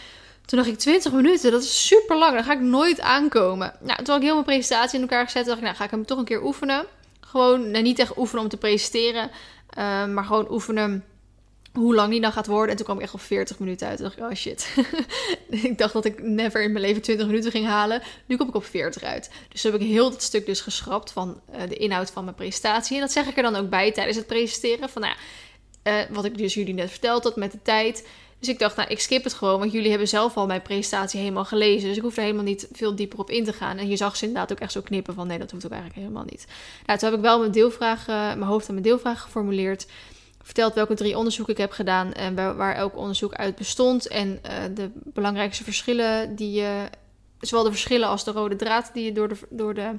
[0.44, 2.32] Toen dacht ik 20 minuten, dat is super lang.
[2.32, 3.72] Daar ga ik nooit aankomen.
[3.80, 5.44] Nou, toen had ik heel mijn presentatie in elkaar gezet.
[5.44, 6.86] dacht ik, nou ga ik hem toch een keer oefenen.
[7.28, 9.30] Gewoon niet echt oefenen om te presenteren,
[9.78, 11.04] uh, maar gewoon oefenen
[11.72, 12.70] hoe lang die dan gaat worden.
[12.70, 13.96] En toen kwam ik echt op 40 minuten uit.
[13.96, 14.74] Toen dacht ik, oh shit.
[15.70, 18.02] ik dacht dat ik never in mijn leven 20 minuten ging halen.
[18.26, 19.30] Nu kom ik op 40 uit.
[19.48, 22.94] Dus heb ik heel dat stuk dus geschrapt van uh, de inhoud van mijn presentatie.
[22.94, 24.88] En dat zeg ik er dan ook bij tijdens het presenteren.
[24.88, 25.14] Van nou
[25.84, 28.06] uh, wat ik dus jullie net verteld had met de tijd.
[28.38, 31.20] Dus ik dacht, nou, ik skip het gewoon, want jullie hebben zelf al mijn presentatie
[31.20, 31.88] helemaal gelezen.
[31.88, 33.78] Dus ik hoef er helemaal niet veel dieper op in te gaan.
[33.78, 36.00] En je zag ze inderdaad ook echt zo knippen van, nee, dat hoeft ook eigenlijk
[36.00, 36.46] helemaal niet.
[36.86, 39.86] Nou, toen heb ik wel mijn deelvraag, uh, mijn hoofd aan mijn deelvraag geformuleerd.
[40.42, 44.08] Verteld welke drie onderzoeken ik heb gedaan en waar, elk onderzoek uit bestond.
[44.08, 46.88] En uh, de belangrijkste verschillen die je,
[47.40, 49.90] zowel de verschillen als de rode draad die je door de, door de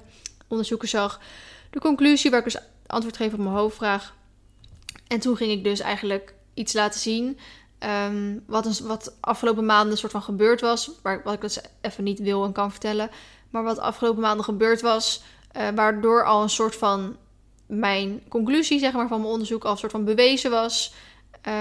[0.48, 1.22] onderzoeken zag.
[1.70, 4.16] De conclusie waar ik dus antwoord geef op mijn hoofdvraag.
[5.08, 7.38] En toen ging ik dus eigenlijk iets laten zien
[7.84, 10.92] Um, wat, een, wat afgelopen maanden een soort van gebeurd was.
[11.02, 13.10] Waar, wat ik dus even niet wil en kan vertellen.
[13.50, 15.24] Maar wat afgelopen maanden gebeurd was.
[15.58, 17.18] Uh, waardoor al een soort van
[17.66, 20.94] mijn conclusie zeg maar, van mijn onderzoek al een soort van bewezen was.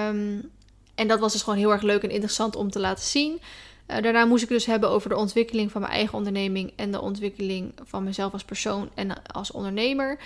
[0.09, 0.51] Um,
[0.95, 3.41] en dat was dus gewoon heel erg leuk en interessant om te laten zien.
[3.87, 7.01] Uh, daarna moest ik dus hebben over de ontwikkeling van mijn eigen onderneming en de
[7.01, 10.19] ontwikkeling van mezelf als persoon en als ondernemer.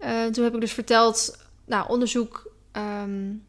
[0.00, 3.46] Uh, toen heb ik dus verteld, nou, onderzoek um,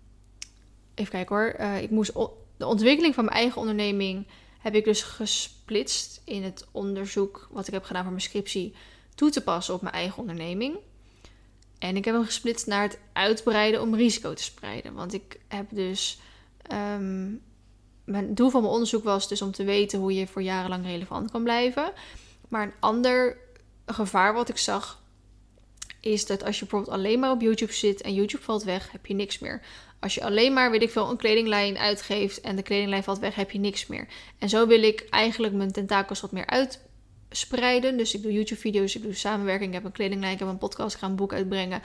[1.00, 1.56] even kijken hoor.
[1.60, 2.14] Uh, ik moest
[2.58, 4.28] de ontwikkeling van mijn eigen onderneming
[4.60, 8.76] heb ik dus gesplitst in het onderzoek wat ik heb gedaan voor mijn scriptie
[9.16, 10.78] toe te passen op mijn eigen onderneming.
[11.80, 14.94] En ik heb hem gesplitst naar het uitbreiden om risico te spreiden.
[14.94, 16.20] Want ik heb dus.
[16.72, 17.42] Um,
[18.10, 21.32] mijn doel van mijn onderzoek was dus om te weten hoe je voor jarenlang relevant
[21.32, 21.92] kan blijven.
[22.48, 23.38] Maar een ander
[23.86, 25.02] gevaar wat ik zag
[26.00, 29.06] is dat als je bijvoorbeeld alleen maar op YouTube zit en YouTube valt weg, heb
[29.06, 29.62] je niks meer.
[30.00, 33.36] Als je alleen maar, weet ik veel, een kledinglijn uitgeeft en de kledinglijn valt weg,
[33.36, 34.08] heb je niks meer.
[34.38, 37.98] En zo wil ik eigenlijk mijn tentakels wat meer uitspreiden.
[37.98, 40.94] Dus ik doe YouTube-video's, ik doe samenwerking, ik heb een kledinglijn, ik heb een podcast,
[40.94, 41.82] ik ga een boek uitbrengen.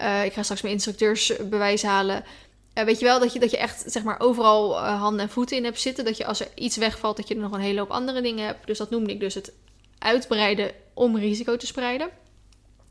[0.00, 2.24] Uh, ik ga straks mijn instructeursbewijs halen.
[2.74, 5.30] Uh, weet je wel, dat je, dat je echt zeg maar overal uh, handen en
[5.30, 6.04] voeten in hebt zitten.
[6.04, 8.46] Dat je als er iets wegvalt, dat je er nog een hele hoop andere dingen
[8.46, 8.66] hebt.
[8.66, 9.52] Dus dat noemde ik dus het
[9.98, 12.08] uitbreiden om risico te spreiden.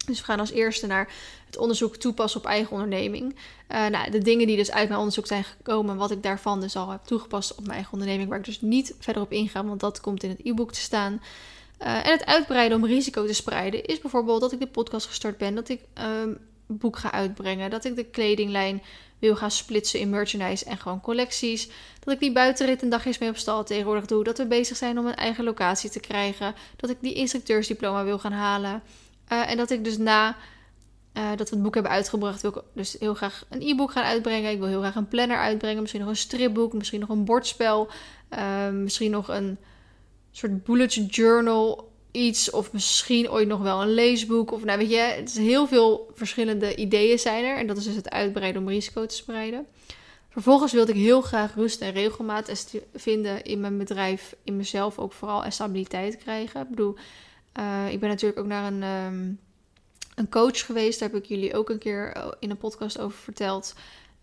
[0.08, 1.10] Dus we gaan als eerste naar
[1.46, 3.36] het onderzoek toepassen op eigen onderneming.
[3.72, 6.76] Uh, nou, de dingen die dus uit mijn onderzoek zijn gekomen, wat ik daarvan dus
[6.76, 9.80] al heb toegepast op mijn eigen onderneming, waar ik dus niet verder op inga, want
[9.80, 11.22] dat komt in het e-book te staan.
[11.82, 15.38] Uh, en het uitbreiden om risico te spreiden is bijvoorbeeld dat ik de podcast gestart
[15.38, 18.82] ben, dat ik um, boek ga uitbrengen, dat ik de kledinglijn
[19.20, 21.70] wil gaan splitsen in merchandise en gewoon collecties.
[22.00, 24.24] Dat ik die buitenrit een dagjes mee op stal tegenwoordig doe.
[24.24, 26.56] Dat we bezig zijn om een eigen locatie te krijgen.
[26.76, 28.84] Dat ik die instructeursdiploma wil gaan halen.
[29.32, 30.36] Uh, en dat ik dus na
[31.14, 34.04] uh, dat we het boek hebben uitgebracht, wil ik dus heel graag een e-book gaan
[34.04, 34.52] uitbrengen.
[34.52, 35.82] Ik wil heel graag een planner uitbrengen.
[35.82, 37.88] Misschien nog een stripboek, misschien nog een bordspel.
[38.34, 39.58] Uh, misschien nog een
[40.32, 42.50] soort bullet journal iets.
[42.50, 44.52] Of misschien ooit nog wel een leesboek.
[44.52, 47.58] Of nou weet je, het is heel veel verschillende ideeën zijn er.
[47.58, 49.68] En dat is dus het uitbreiden om risico te spreiden.
[50.30, 52.66] Vervolgens wilde ik heel graag rust en regelmaat
[52.96, 56.62] vinden in mijn bedrijf, in mezelf ook vooral en stabiliteit krijgen.
[56.62, 56.96] Ik bedoel,
[57.58, 59.40] uh, ik ben natuurlijk ook naar een, um,
[60.16, 61.00] een coach geweest.
[61.00, 63.76] Daar heb ik jullie ook een keer eh, in een podcast over verteld.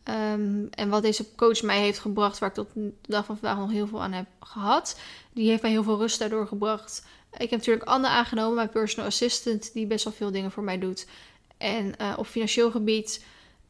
[0.09, 3.59] Um, en wat deze coach mij heeft gebracht, waar ik tot de dag van vandaag
[3.59, 5.01] nog heel veel aan heb gehad,
[5.33, 7.07] die heeft mij heel veel rust daardoor gebracht.
[7.33, 10.79] Ik heb natuurlijk Anne aangenomen, mijn personal assistant, die best wel veel dingen voor mij
[10.79, 11.07] doet.
[11.59, 13.25] En uh, op financieel gebied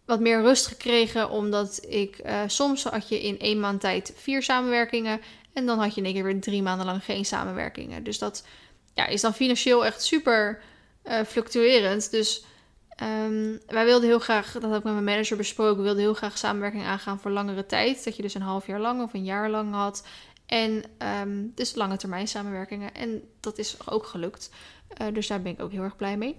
[0.05, 5.21] wat meer rust gekregen, omdat ik soms had je in één maand tijd vier samenwerkingen
[5.53, 8.03] en dan had je in één keer weer drie maanden lang geen samenwerkingen.
[8.05, 8.45] Dus dat
[8.95, 10.62] ja, is dan financieel echt super
[11.05, 12.11] uh, fluctuerend.
[12.11, 12.45] Dus
[13.03, 16.14] um, wij wilden heel graag, dat heb ik met mijn manager besproken, we wilden heel
[16.14, 18.05] graag samenwerking aangaan voor langere tijd.
[18.05, 20.07] Dat je dus een half jaar lang of een jaar lang had.
[20.47, 20.84] En
[21.22, 22.95] um, dus lange termijn samenwerkingen.
[22.95, 24.51] En dat is ook gelukt.
[25.01, 26.36] Uh, dus daar ben ik ook heel erg blij mee.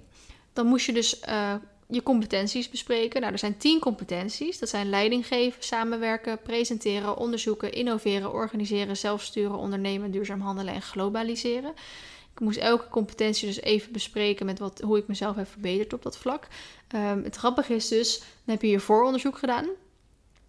[0.53, 1.53] Dan moest je dus uh,
[1.87, 3.21] je competenties bespreken.
[3.21, 4.59] Nou, er zijn tien competenties.
[4.59, 11.73] Dat zijn leiding geven, samenwerken, presenteren, onderzoeken, innoveren, organiseren, zelfsturen, ondernemen, duurzaam handelen en globaliseren.
[12.35, 16.03] Ik moest elke competentie dus even bespreken met wat, hoe ik mezelf heb verbeterd op
[16.03, 16.47] dat vlak.
[16.95, 19.65] Um, het grappige is dus, dan heb je je vooronderzoek gedaan.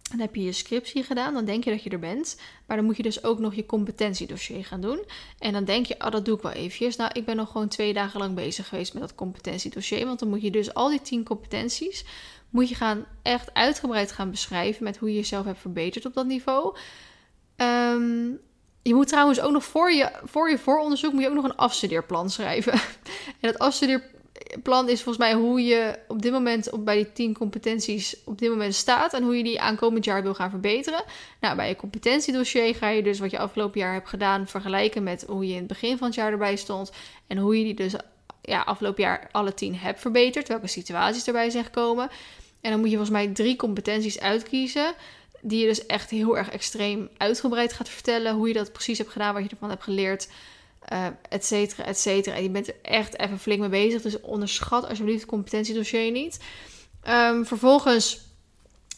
[0.09, 2.39] Dan heb je je scriptie gedaan, dan denk je dat je er bent.
[2.65, 5.03] Maar dan moet je dus ook nog je competentiedossier gaan doen.
[5.39, 6.95] En dan denk je, oh, dat doe ik wel eventjes.
[6.95, 10.05] Nou, ik ben nog gewoon twee dagen lang bezig geweest met dat competentiedossier.
[10.05, 12.05] Want dan moet je dus al die tien competenties,
[12.49, 16.25] moet je gaan echt uitgebreid gaan beschrijven met hoe je jezelf hebt verbeterd op dat
[16.25, 16.77] niveau.
[17.55, 18.29] Ehm,
[18.87, 21.55] je moet trouwens ook nog voor je, voor je vooronderzoek moet je ook nog een
[21.55, 22.73] afstudeerplan schrijven.
[23.41, 24.15] en dat afstudeerplan
[24.63, 28.39] plan is volgens mij hoe je op dit moment op, bij die 10 competenties op
[28.39, 31.03] dit moment staat en hoe je die aankomend jaar wil gaan verbeteren.
[31.39, 35.25] Nou, bij je competentiedossier ga je dus wat je afgelopen jaar hebt gedaan vergelijken met
[35.27, 36.91] hoe je in het begin van het jaar erbij stond
[37.27, 37.93] en hoe je die dus
[38.41, 42.09] ja, afgelopen jaar alle 10 hebt verbeterd, welke situaties erbij zijn gekomen.
[42.61, 44.93] En dan moet je volgens mij drie competenties uitkiezen
[45.47, 49.11] die je dus echt heel erg extreem uitgebreid gaat vertellen hoe je dat precies hebt
[49.11, 50.27] gedaan, wat je ervan hebt geleerd
[50.93, 52.35] uh, et cetera, et cetera.
[52.35, 54.01] En je bent er echt even flink mee bezig.
[54.01, 56.39] Dus onderschat alsjeblieft het competentiedossier niet.
[57.09, 58.21] Um, vervolgens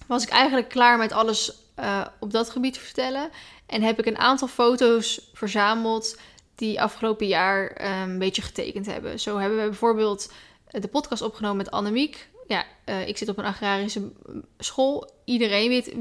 [0.08, 3.30] was ik eigenlijk klaar met alles uh, op dat gebied te vertellen.
[3.66, 6.18] En heb ik een aantal foto's verzameld
[6.56, 9.20] die afgelopen jaar um, een beetje getekend hebben.
[9.20, 10.32] Zo hebben we bijvoorbeeld
[10.70, 14.12] de podcast opgenomen met Annemiek ja, uh, ik zit op een agrarische
[14.58, 15.12] school.
[15.26, 15.94] Iedereen weet,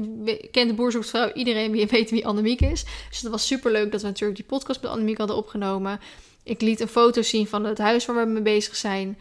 [0.51, 1.31] kent de boerzoekvrouw.
[1.33, 2.85] Iedereen weet wie Annemiek is.
[3.09, 5.99] Dus het was super leuk dat we natuurlijk die podcast met Annemiek hadden opgenomen.
[6.43, 9.19] Ik liet een foto zien van het huis waar we mee bezig zijn.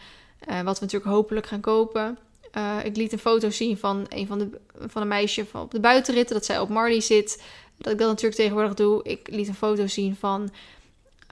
[0.49, 2.19] Uh, wat we natuurlijk hopelijk gaan kopen.
[2.57, 4.51] Uh, ik liet een foto zien van een van de,
[4.87, 6.35] van een meisje van op de buitenritten.
[6.35, 7.43] Dat zij op Marley zit.
[7.77, 9.05] Dat ik dat natuurlijk tegenwoordig doe.
[9.05, 10.51] Ik liet een foto zien van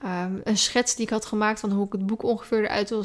[0.05, 1.59] um, een schets die ik had gemaakt.
[1.59, 3.03] Van hoe ik het boek ongeveer eruit wil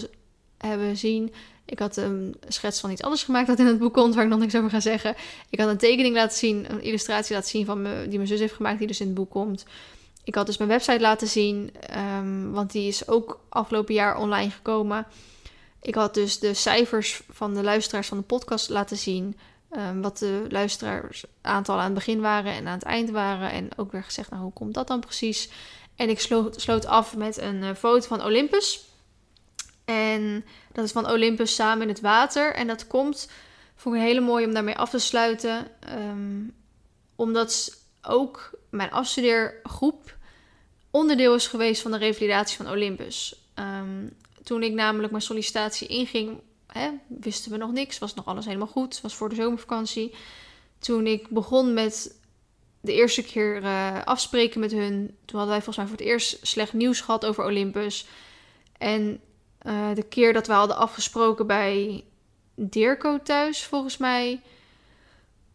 [0.67, 1.33] hebben zien.
[1.65, 4.31] Ik had een schets van iets anders gemaakt dat in het boek komt, waar ik
[4.31, 5.15] nog niks over ga zeggen.
[5.51, 8.55] Ik had een tekening laten zien, een illustratie laten zien van die mijn zus heeft
[8.55, 9.65] gemaakt, die dus in het boek komt.
[10.25, 11.71] Ik had dus mijn website laten zien,
[12.17, 15.07] um, want die is ook afgelopen jaar online gekomen.
[15.83, 19.37] Ik had dus de cijfers van de luisteraars van de podcast laten zien.
[19.77, 23.51] Um, wat de luisteraars aantal aan het begin waren en aan het eind waren.
[23.51, 25.51] En ook weer gezegd, nou hoe komt dat dan precies?
[25.97, 28.85] En ik sloot, af met een uh, foto van Olympus.
[29.85, 32.55] En dat is van Olympus samen in het water.
[32.55, 33.31] En dat komt,
[33.75, 35.69] vond ik hele mooi om daarmee af te sluiten.
[35.99, 36.55] Um,
[37.17, 40.17] omdat ook mijn afstudeergroep
[40.91, 43.37] onderdeel is geweest van de revalidatie van Olympus.
[43.55, 47.99] Um, toen ik namelijk mijn sollicitatie inging, hè, wisten we nog niks.
[47.99, 49.01] Was nog alles helemaal goed.
[49.01, 50.15] Was voor de zomervakantie.
[50.79, 52.21] Toen ik begon met
[52.81, 55.17] de eerste keer uh, afspreken met hun.
[55.25, 58.07] Toen hadden wij volgens mij voor het eerst slecht nieuws gehad over Olympus.
[58.79, 59.21] En
[59.67, 62.05] uh, de keer dat we hadden afgesproken bij
[62.55, 64.41] Dirko thuis, volgens mij,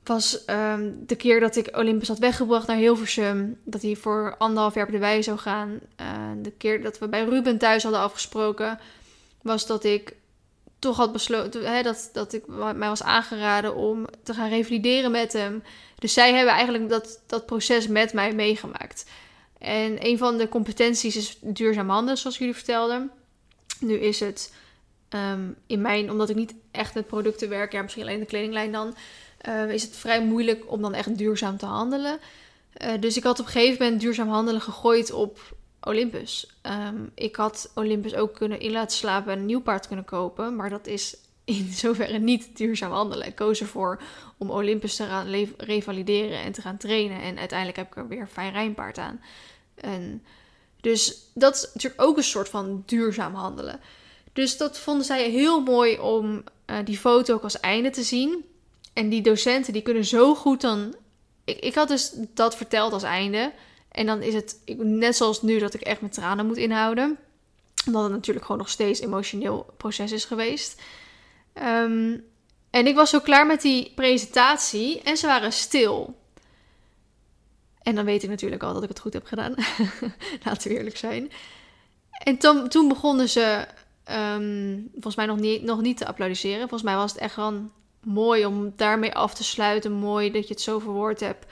[0.04, 3.58] was um, de keer dat ik Olympus had weggebracht naar Hilversum.
[3.64, 5.80] Dat hij voor anderhalf jaar erbij zou gaan.
[6.02, 6.08] Uh,
[6.42, 8.80] de keer dat we bij Ruben thuis hadden afgesproken,
[9.42, 10.16] was dat ik
[10.80, 15.34] toch had besloten, hè, dat, dat ik mij was aangeraden om te gaan revalideren met
[15.34, 15.64] hem.
[15.96, 19.06] Dus zij hebben eigenlijk dat, dat proces met mij meegemaakt.
[19.60, 23.12] En een van de competenties is duurzaam handelen, zoals jullie vertelden.
[23.80, 24.54] Nu is het
[25.10, 28.72] um, in mijn, omdat ik niet echt met producten werk, ja, misschien alleen de kledinglijn
[28.72, 28.96] dan,
[29.48, 32.20] uh, is het vrij moeilijk om dan echt duurzaam te handelen.
[32.82, 35.40] Uh, dus ik had op een gegeven moment duurzaam handelen gegooid op
[35.82, 36.58] Olympus.
[36.62, 40.56] Um, ik had Olympus ook kunnen in laten slapen en een nieuw paard kunnen kopen,
[40.56, 43.28] maar dat is in zoverre niet duurzaam handelen.
[43.28, 44.02] Ik koos ervoor
[44.38, 47.22] om Olympus te gaan revalideren en te gaan trainen.
[47.22, 49.22] En uiteindelijk heb ik er weer een fijn rijnpaard aan.
[50.88, 53.80] Dus dat is natuurlijk ook een soort van duurzaam handelen.
[54.34, 58.46] Dus dat vonden zij heel mooi om uh, die foto ook als einde te zien.
[58.94, 60.96] En die docenten die kunnen zo goed dan.
[61.44, 63.52] Ik, ik had dus dat verteld als einde.
[63.92, 67.18] En dan is het net zoals nu dat ik echt mijn tranen moet inhouden.
[67.86, 70.82] Omdat het natuurlijk gewoon nog steeds emotioneel proces is geweest.
[71.64, 72.24] Um,
[72.70, 76.16] en ik was zo klaar met die presentatie en ze waren stil.
[77.88, 79.56] En dan weet ik natuurlijk al dat ik het goed heb gedaan.
[80.46, 81.32] Laten we eerlijk zijn.
[82.10, 83.68] En toen, toen begonnen ze
[84.12, 86.60] um, volgens mij nog niet, nog niet te applaudisseren.
[86.60, 87.72] Volgens mij was het echt gewoon
[88.04, 89.92] mooi om daarmee af te sluiten.
[89.92, 91.46] Mooi dat je het zo verwoord hebt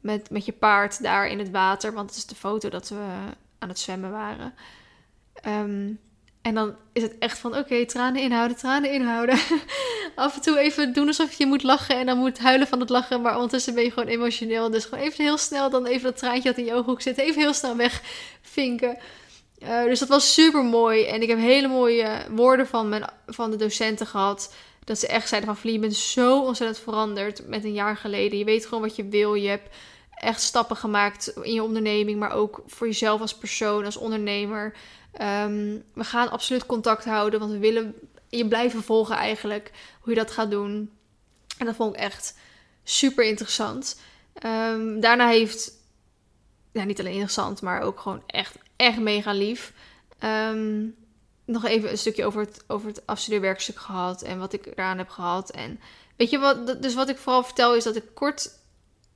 [0.00, 1.92] met, met je paard daar in het water.
[1.92, 3.04] Want het is de foto dat we
[3.58, 4.54] aan het zwemmen waren.
[5.46, 5.98] Um,
[6.42, 9.38] en dan is het echt van, oké, tranen inhouden, tranen inhouden.
[10.14, 12.88] Af en toe even doen alsof je moet lachen en dan moet huilen van het
[12.88, 13.20] lachen.
[13.20, 14.70] Maar ondertussen ben je gewoon emotioneel.
[14.70, 17.40] Dus gewoon even heel snel dan even dat traantje dat in je ooghoek zit, even
[17.40, 18.98] heel snel wegvinken.
[19.62, 21.04] Uh, dus dat was super mooi.
[21.04, 24.54] En ik heb hele mooie woorden van, mijn, van de docenten gehad.
[24.84, 28.38] Dat ze echt zeiden van, Vlie, je bent zo ontzettend veranderd met een jaar geleden.
[28.38, 29.34] Je weet gewoon wat je wil.
[29.34, 29.68] Je hebt
[30.14, 34.74] echt stappen gemaakt in je onderneming, maar ook voor jezelf als persoon, als ondernemer.
[35.12, 37.94] Um, we gaan absoluut contact houden, want we willen
[38.28, 40.90] je blijven volgen eigenlijk hoe je dat gaat doen.
[41.58, 42.38] En dat vond ik echt
[42.84, 44.00] super interessant.
[44.32, 45.72] Ehm, daarna heeft,
[46.72, 49.72] ja, niet alleen interessant, maar ook gewoon echt, echt mega lief.
[50.18, 50.86] Ehm,
[51.44, 55.08] nog even een stukje over het, over het afstudeerwerkstuk gehad en wat ik eraan heb
[55.08, 55.50] gehad.
[55.50, 55.80] En
[56.16, 58.50] weet je wat, dus wat ik vooral vertel is dat ik kort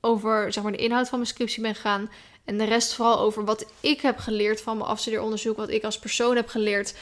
[0.01, 2.09] over zeg maar, de inhoud van mijn scriptie ben gegaan.
[2.45, 5.99] En de rest vooral over wat ik heb geleerd van mijn afstudeeronderzoek, wat ik als
[5.99, 6.95] persoon heb geleerd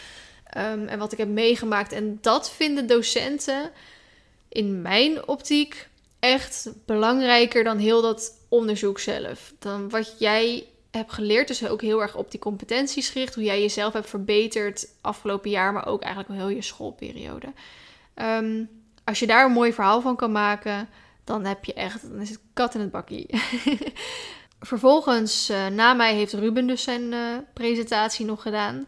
[0.45, 1.91] ehm, en wat ik heb meegemaakt.
[1.91, 3.71] En dat vinden docenten
[4.49, 5.87] in mijn optiek
[6.19, 9.53] echt belangrijker dan heel dat onderzoek zelf.
[9.59, 13.61] Dan wat jij hebt geleerd, dus ook heel erg op die competenties gericht, hoe jij
[13.61, 17.53] jezelf hebt verbeterd afgelopen jaar, maar ook eigenlijk heel je schoolperiode.
[18.13, 18.63] Ehm,
[19.03, 20.89] als je daar een mooi verhaal van kan maken,
[21.23, 23.27] dan heb je echt, dan is het kat in het bakkie.
[24.63, 28.87] Vervolgens, uh, na mij, heeft Ruben dus zijn uh, presentatie nog gedaan.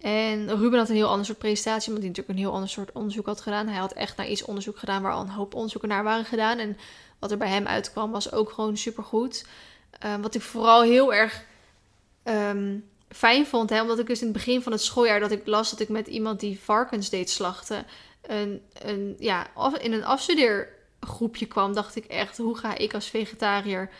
[0.00, 2.92] En Ruben had een heel ander soort presentatie, omdat hij natuurlijk een heel ander soort
[2.92, 3.68] onderzoek had gedaan.
[3.68, 6.58] Hij had echt naar iets onderzoek gedaan waar al een hoop onderzoeken naar waren gedaan.
[6.58, 6.76] En
[7.18, 9.46] wat er bij hem uitkwam was ook gewoon supergoed.
[10.04, 11.44] Uh, wat ik vooral heel erg
[12.24, 15.46] um, fijn vond, hè, omdat ik dus in het begin van het schooljaar dat ik
[15.46, 17.86] las dat ik met iemand die varkens deed slachten,
[18.22, 19.46] een, een, ja,
[19.78, 23.90] in een afstudeergroepje kwam, dacht ik echt, hoe ga ik als vegetariër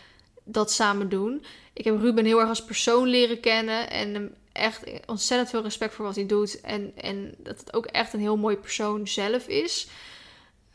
[0.53, 1.45] dat samen doen?
[1.73, 6.05] Ik heb Ruben heel erg als persoon leren kennen en echt ontzettend veel respect voor
[6.05, 6.61] wat hij doet.
[6.61, 9.89] En, en dat het ook echt een heel mooi persoon zelf is.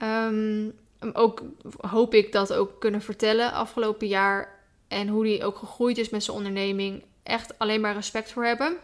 [0.03, 0.73] Um,
[1.13, 1.41] ook
[1.77, 4.63] hoop ik dat ook kunnen vertellen afgelopen jaar.
[4.87, 7.03] En hoe hij ook gegroeid is met zijn onderneming.
[7.23, 8.77] Echt alleen maar respect voor hebben.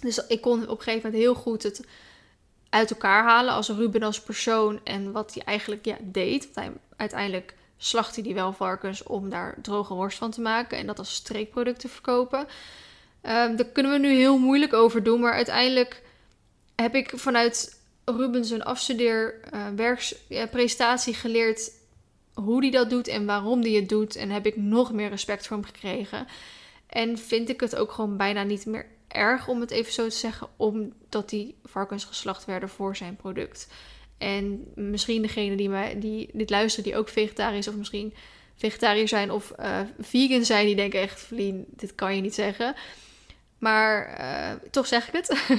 [0.00, 1.86] Dus ik kon op een gegeven moment heel goed het
[2.70, 6.44] uit elkaar halen als Ruben als persoon en wat hij eigenlijk ja, deed.
[6.44, 10.86] Want hij, uiteindelijk slachtte hij wel varkens om daar droge worst van te maken en
[10.86, 12.46] dat als streekproduct te verkopen.
[13.22, 15.20] Um, daar kunnen we nu heel moeilijk over doen.
[15.20, 16.02] Maar uiteindelijk
[16.74, 21.70] heb ik vanuit Rubens een afstudeerpresentatie uh, geleerd
[22.34, 24.16] hoe hij dat doet en waarom hij het doet.
[24.16, 26.26] En heb ik nog meer respect voor hem gekregen.
[26.86, 30.16] En vind ik het ook gewoon bijna niet meer erg, om het even zo te
[30.16, 33.68] zeggen, omdat die varkens geslacht werden voor zijn product.
[34.18, 38.14] En misschien degene die, mij, die dit luisteren, die ook vegetarisch of misschien
[38.56, 42.74] vegetariër zijn of uh, vegan zijn, die denken echt, Vlien, dit kan je niet zeggen.
[43.58, 45.58] Maar uh, toch zeg ik het.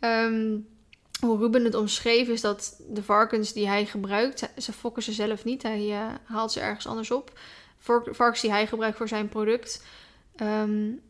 [0.00, 0.66] um,
[1.26, 5.44] hoe Ruben het omschreef is dat de varkens die hij gebruikt, ze fokken ze zelf
[5.44, 5.62] niet.
[5.62, 7.38] Hij uh, haalt ze ergens anders op.
[7.78, 9.84] Varkens die hij gebruikt voor zijn product,
[10.42, 11.00] um,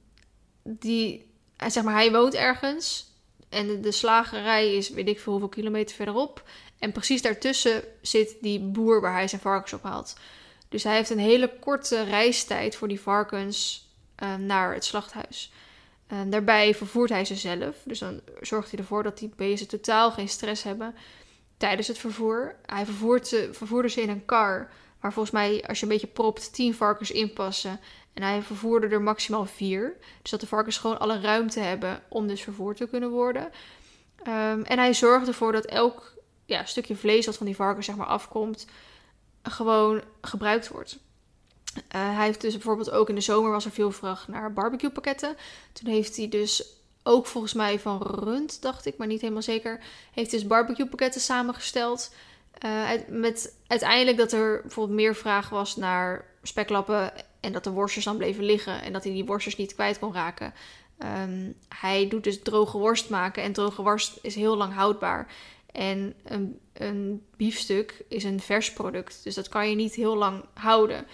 [0.63, 1.31] die,
[1.67, 3.14] zeg maar, hij woont ergens
[3.55, 6.43] en de, slagerij is weet ik veel hoeveel kilometer verderop.
[6.79, 10.17] En precies daartussen zit die boer waar hij zijn varkens op haalt.
[10.69, 13.89] Dus hij heeft een hele korte reistijd voor die varkens
[14.23, 15.53] uh, naar het slachthuis.
[16.07, 17.77] En daarbij vervoert hij ze zelf.
[17.85, 20.95] Dus dan zorgt hij ervoor dat die beesten totaal geen stress hebben
[21.57, 22.57] tijdens het vervoer.
[22.67, 24.71] Hij vervoert ze, vervoerde ze in een kar.
[25.01, 27.81] Waar volgens mij, als je een beetje propt, tien varkens inpassen.
[28.15, 29.97] En hij vervoerde er maximaal vier.
[30.23, 33.43] Dus dat de varkens gewoon alle ruimte hebben om dus vervoerd te kunnen worden.
[34.29, 37.97] Um, en hij zorgt ervoor dat elk ja, stukje vlees dat van die varkens zeg
[37.97, 38.67] maar, afkomt,
[39.43, 40.99] gewoon gebruikt wordt.
[41.77, 41.83] Uh,
[42.17, 45.37] hij heeft dus bijvoorbeeld ook in de zomer was er veel vraag naar barbecue pakketten.
[45.73, 46.67] Toen heeft hij dus
[47.03, 49.81] ook volgens mij van rund, dacht ik, maar niet helemaal zeker,
[50.13, 52.15] heeft dus barbecue pakketten samengesteld.
[52.65, 57.13] Uh, met uiteindelijk dat er bijvoorbeeld meer vraag was naar speklappen
[57.45, 60.13] en dat de worstjes dan bleven liggen en dat hij die worstjes niet kwijt kon
[60.13, 60.55] raken.
[60.99, 65.33] Um, hij doet dus droge worst maken en droge worst is heel lang houdbaar.
[65.73, 70.45] En een, een biefstuk is een vers product, dus dat kan je niet heel lang
[70.55, 71.07] houden.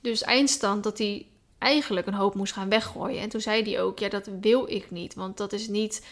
[0.00, 1.26] Dus eindstand dat hij
[1.58, 3.20] eigenlijk een hoop moest gaan weggooien.
[3.20, 5.14] En toen zei hij ook, ja, dat wil ik niet.
[5.14, 6.06] Want dat is niet,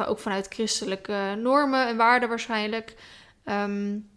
[0.00, 2.94] uh, ook vanuit christelijke normen en waarden waarschijnlijk.
[3.44, 4.08] Um,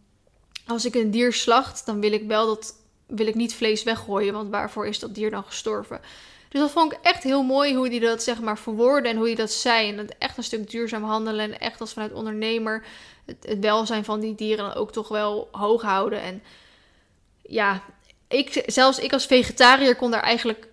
[0.68, 4.34] als ik een dier slacht, dan wil ik wel dat, wil ik niet vlees weggooien.
[4.34, 6.02] Want waarvoor is dat dier dan gestorven?
[6.50, 9.26] Dus dat vond ik echt heel mooi hoe hij dat zeg maar verwoordde en hoe
[9.26, 9.90] hij dat zei.
[9.90, 12.86] En dat echt een stuk duurzaam handelen en echt als vanuit ondernemer
[13.26, 16.22] het, welzijn van die dieren ook toch wel hoog houden.
[16.22, 16.44] En
[17.42, 17.82] ja,
[18.28, 20.68] ik, zelfs ik als vegetariër kon daar eigenlijk,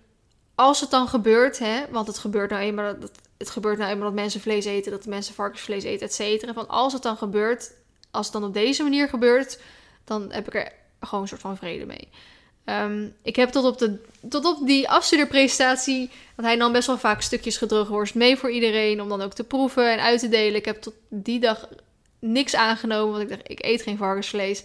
[0.55, 4.07] als het dan gebeurt, hè, want het gebeurt nou eenmaal, dat, het gebeurt nou eenmaal
[4.07, 6.53] dat mensen vlees eten, dat mensen varkensvlees eten, et cetera.
[6.53, 7.71] Van als het dan gebeurt,
[8.11, 9.59] als het dan op deze manier gebeurt,
[10.03, 10.71] dan heb ik er
[11.01, 12.07] gewoon een soort van vrede mee.
[12.65, 13.99] Um, ik heb tot op, de,
[14.29, 18.51] tot op die afstudeerpresentatie, want hij nam best wel vaak stukjes gedroogde worst mee voor
[18.51, 20.55] iedereen, om dan ook te proeven en uit te delen.
[20.55, 21.69] Ik heb tot die dag
[22.19, 24.63] niks aangenomen, want ik dacht, ik eet geen varkensvlees.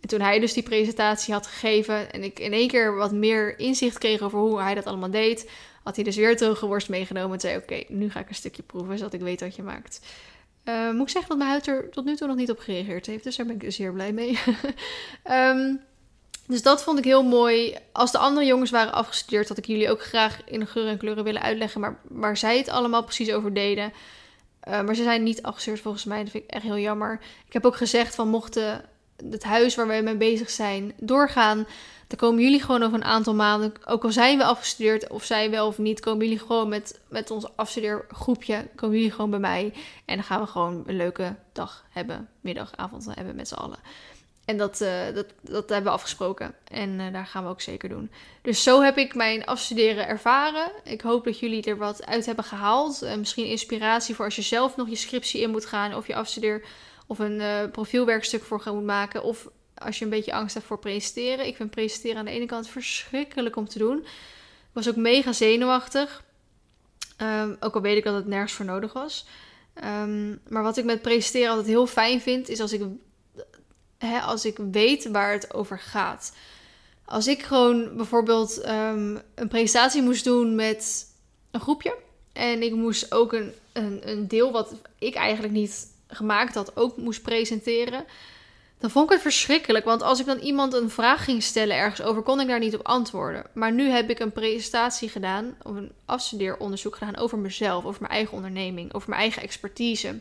[0.00, 3.58] En toen hij dus die presentatie had gegeven en ik in één keer wat meer
[3.58, 5.50] inzicht kreeg over hoe hij dat allemaal deed,
[5.82, 8.62] had hij dus weer droge worst meegenomen en zei: Oké, nu ga ik een stukje
[8.62, 10.00] proeven zodat ik weet wat je maakt.
[10.68, 13.06] Uh, moet ik zeggen dat mijn huid er tot nu toe nog niet op gereageerd
[13.06, 14.38] heeft, dus daar ben ik zeer blij mee.
[15.30, 15.80] um,
[16.46, 17.76] Dus dat vond ik heel mooi.
[17.92, 21.24] Als de andere jongens waren afgestudeerd, had ik jullie ook graag in geur en kleuren
[21.24, 21.80] willen uitleggen.
[21.80, 23.92] Maar waar zij het allemaal precies over deden.
[24.68, 26.22] Uh, maar ze zijn niet afgestudeerd volgens mij.
[26.22, 27.20] Dat vind ik echt heel jammer.
[27.46, 28.84] Ik heb ook gezegd van mochten
[29.30, 31.66] het huis waar wij mee bezig zijn doorgaan.
[32.06, 33.72] Dan komen jullie gewoon over een aantal maanden.
[33.84, 36.00] Ook al zijn we afgestudeerd of zij wel of niet.
[36.00, 38.68] Komen jullie gewoon met, met ons afstudeergroepje.
[38.74, 39.72] Komen jullie gewoon bij mij.
[40.04, 42.28] En dan gaan we gewoon een leuke dag hebben.
[42.40, 43.78] Middag, avond hebben met z'n allen.
[44.46, 46.54] En dat, uh, dat, dat hebben we afgesproken.
[46.70, 48.10] En uh, daar gaan we ook zeker doen.
[48.42, 50.70] Dus zo heb ik mijn afstuderen ervaren.
[50.84, 53.02] Ik hoop dat jullie er wat uit hebben gehaald.
[53.02, 55.94] Uh, misschien inspiratie voor als je zelf nog je scriptie in moet gaan.
[55.94, 56.64] Of je afstudeer
[57.06, 59.22] of een profielwerkstuk voor gaan moet maken.
[59.22, 61.46] Of als je een beetje angst hebt voor presenteren.
[61.46, 63.98] Ik vind presenteren aan de ene kant verschrikkelijk om te doen.
[63.98, 66.24] Ik was ook mega zenuwachtig.
[67.22, 69.26] Um, ook al weet ik dat het nergens voor nodig was.
[69.84, 72.82] Um, maar wat ik met presenteren altijd heel fijn vind, is als ik
[74.22, 76.36] als ik weet waar het over gaat.
[77.04, 81.06] Als ik gewoon bijvoorbeeld um, een presentatie moest doen met
[81.50, 81.96] een groepje.
[82.32, 86.96] En ik moest ook een, een, een deel wat ik eigenlijk niet gemaakt had, ook
[86.96, 88.04] moest presenteren.
[88.78, 89.84] Dan vond ik het verschrikkelijk.
[89.84, 92.74] Want als ik dan iemand een vraag ging stellen ergens over, kon ik daar niet
[92.74, 93.46] op antwoorden.
[93.54, 98.12] Maar nu heb ik een presentatie gedaan, of een afstudeeronderzoek gedaan over mezelf, over mijn
[98.12, 100.18] eigen onderneming, over mijn eigen expertise.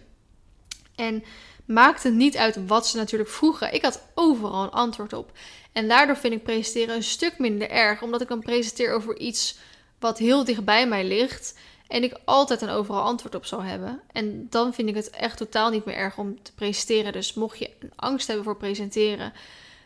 [0.96, 1.24] En
[1.66, 3.74] maakte niet uit wat ze natuurlijk vroegen.
[3.74, 5.32] Ik had overal een antwoord op.
[5.72, 9.58] En daardoor vind ik presenteren een stuk minder erg, omdat ik dan presenteer over iets
[10.00, 11.58] wat heel dichtbij mij ligt.
[11.88, 14.02] En ik altijd een overal antwoord op zal hebben.
[14.12, 17.12] En dan vind ik het echt totaal niet meer erg om te presenteren.
[17.12, 19.34] Dus mocht je een angst hebben voor presenteren,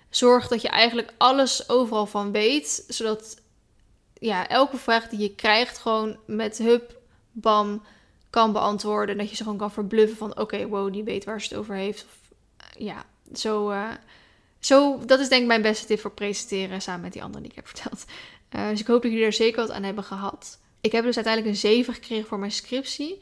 [0.09, 2.83] zorg dat je eigenlijk alles overal van weet.
[2.87, 3.41] Zodat
[4.13, 6.97] ja, elke vraag die je krijgt, gewoon met hup,
[7.31, 7.83] bam,
[8.29, 9.17] kan beantwoorden.
[9.17, 11.75] Dat je ze gewoon kan verbluffen van oké, wow, die weet waar ze het over
[11.75, 12.05] heeft.
[12.05, 13.87] Of, eh, ja, zo, uh,
[14.59, 17.51] zo, dat is denk ik mijn beste tip voor presenteren samen met die anderen die
[17.51, 18.05] ik heb verteld.
[18.55, 20.59] Uh, dus ik hoop dat jullie er zeker wat aan hebben gehad.
[20.81, 23.21] Ik heb dus uiteindelijk een 7 gekregen voor mijn scriptie.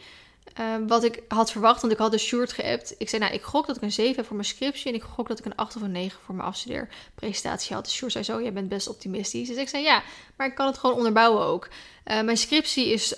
[0.88, 2.96] wat ik had verwacht, want ik had de short geappt.
[2.98, 4.88] Ik zei, nou, ik gok dat ik een 7 heb voor mijn scriptie.
[4.88, 7.86] En ik gok dat ik een 8 of een 9 voor mijn afstudeerpresentatie had.
[7.86, 9.48] De short zei zo, jij bent best optimistisch.
[9.48, 10.04] Dus ik zei, ja,
[10.36, 11.70] maar ik kan het gewoon onderbouwen ook.
[12.04, 13.16] mijn scriptie is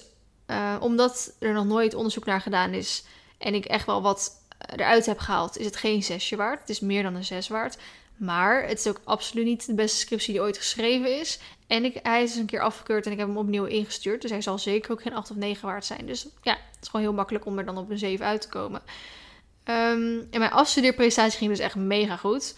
[0.50, 3.04] uh, omdat er nog nooit onderzoek naar gedaan is
[3.38, 4.32] en ik echt wel wat
[4.76, 6.60] eruit heb gehaald, is het geen zesje waard.
[6.60, 7.78] Het is meer dan een zes waard.
[8.20, 11.40] Maar het is ook absoluut niet de beste scriptie die ooit geschreven is.
[11.68, 14.22] En ik, hij is een keer afgekeurd en ik heb hem opnieuw ingestuurd.
[14.22, 16.06] Dus hij zal zeker ook geen 8 of 9 waard zijn.
[16.06, 18.50] Dus ja, het is gewoon heel makkelijk om er dan op een 7 uit te
[18.50, 18.82] komen.
[19.66, 22.56] Um, en mijn afstudeerprestatie ging dus echt mega goed.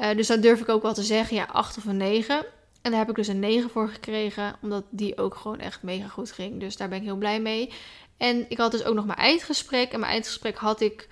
[0.00, 1.36] Uh, dus dat durf ik ook wel te zeggen.
[1.36, 2.46] Ja, 8 of een 9.
[2.82, 6.08] En daar heb ik dus een 9 voor gekregen, omdat die ook gewoon echt mega
[6.08, 6.60] goed ging.
[6.60, 7.72] Dus daar ben ik heel blij mee.
[8.16, 9.92] En ik had dus ook nog mijn eindgesprek.
[9.92, 11.08] En mijn eindgesprek had ik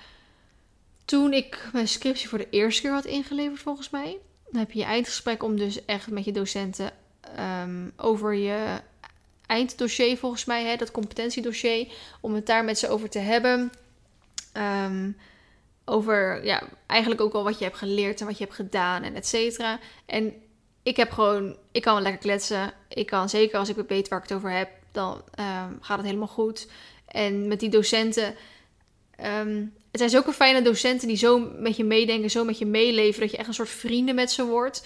[1.05, 4.18] toen ik mijn scriptie voor de eerste keer had ingeleverd, volgens mij.
[4.50, 6.90] Dan heb je je eindgesprek om dus echt met je docenten
[7.62, 8.80] um, over je
[9.46, 13.72] einddossier, volgens mij, hè, dat competentiedossier, om het daar met ze over te hebben.
[14.84, 15.16] Um,
[15.84, 19.14] over ja, eigenlijk ook al wat je hebt geleerd en wat je hebt gedaan en
[19.14, 19.78] et cetera.
[20.07, 20.34] En
[20.82, 22.72] ik heb gewoon, ik kan wel lekker kletsen.
[22.88, 26.07] Ik kan zeker als ik weet waar ik het over heb, dan um, gaat het
[26.07, 26.68] helemaal goed.
[27.07, 28.34] En met die docenten,
[29.93, 33.30] het zijn zulke fijne docenten die zo met je meedenken, zo met je meeleven, dat
[33.30, 34.82] je echt een soort vrienden met ze wordt.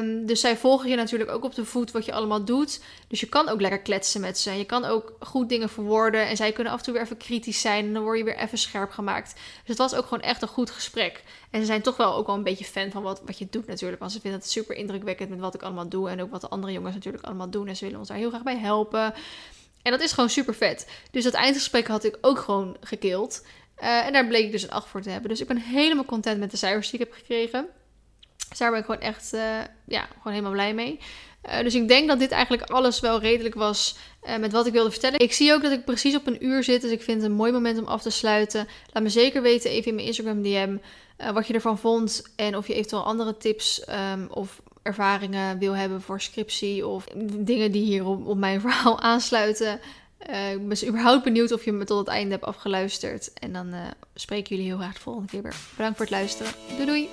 [0.00, 2.80] Um, dus zij volgen je natuurlijk ook op de voet wat je allemaal doet.
[3.08, 4.50] Dus je kan ook lekker kletsen met ze.
[4.50, 6.28] Je kan ook goed dingen verwoorden.
[6.28, 7.86] En zij kunnen af en toe weer even kritisch zijn.
[7.86, 9.32] En dan word je weer even scherp gemaakt.
[9.34, 11.22] Dus het was ook gewoon echt een goed gesprek.
[11.50, 13.66] En ze zijn toch wel ook wel een beetje fan van wat, wat je doet
[13.66, 14.00] natuurlijk.
[14.00, 16.10] Want ze vinden het super indrukwekkend met wat ik allemaal doe.
[16.10, 17.68] En ook wat de andere jongens natuurlijk allemaal doen.
[17.68, 19.14] En ze willen ons daar heel graag bij helpen.
[19.82, 20.88] En dat is gewoon super vet.
[21.10, 23.42] Dus dat eindgesprek had ik ook gewoon gekild.
[23.82, 25.30] Uh, en daar bleek ik dus een 8 voor te hebben.
[25.30, 27.66] Dus ik ben helemaal content met de cijfers die ik heb gekregen.
[28.48, 29.40] Dus daar ben ik gewoon echt uh,
[29.86, 30.98] ja, gewoon helemaal blij mee.
[31.48, 33.96] Uh, dus ik denk dat dit eigenlijk alles wel redelijk was
[34.38, 35.18] met wat ik wilde vertellen.
[35.18, 36.80] Ik zie ook dat ik precies op een uur zit.
[36.80, 38.68] Dus ik vind het een mooi moment om af te sluiten.
[38.92, 40.76] Laat me zeker weten even in mijn Instagram DM
[41.32, 42.22] wat je ervan vond.
[42.36, 46.86] En of je eventueel andere tips um, of ervaringen wil hebben voor scriptie.
[46.86, 47.04] Of
[47.36, 49.80] dingen die hier op, op mijn verhaal aansluiten.
[50.52, 53.32] Ik ben überhaupt benieuwd of je me tot het einde hebt afgeluisterd.
[53.32, 53.74] En dan
[54.14, 55.56] spreken jullie heel graag de volgende keer weer.
[55.76, 56.52] Bedankt voor het luisteren.
[56.76, 57.08] Doei doei!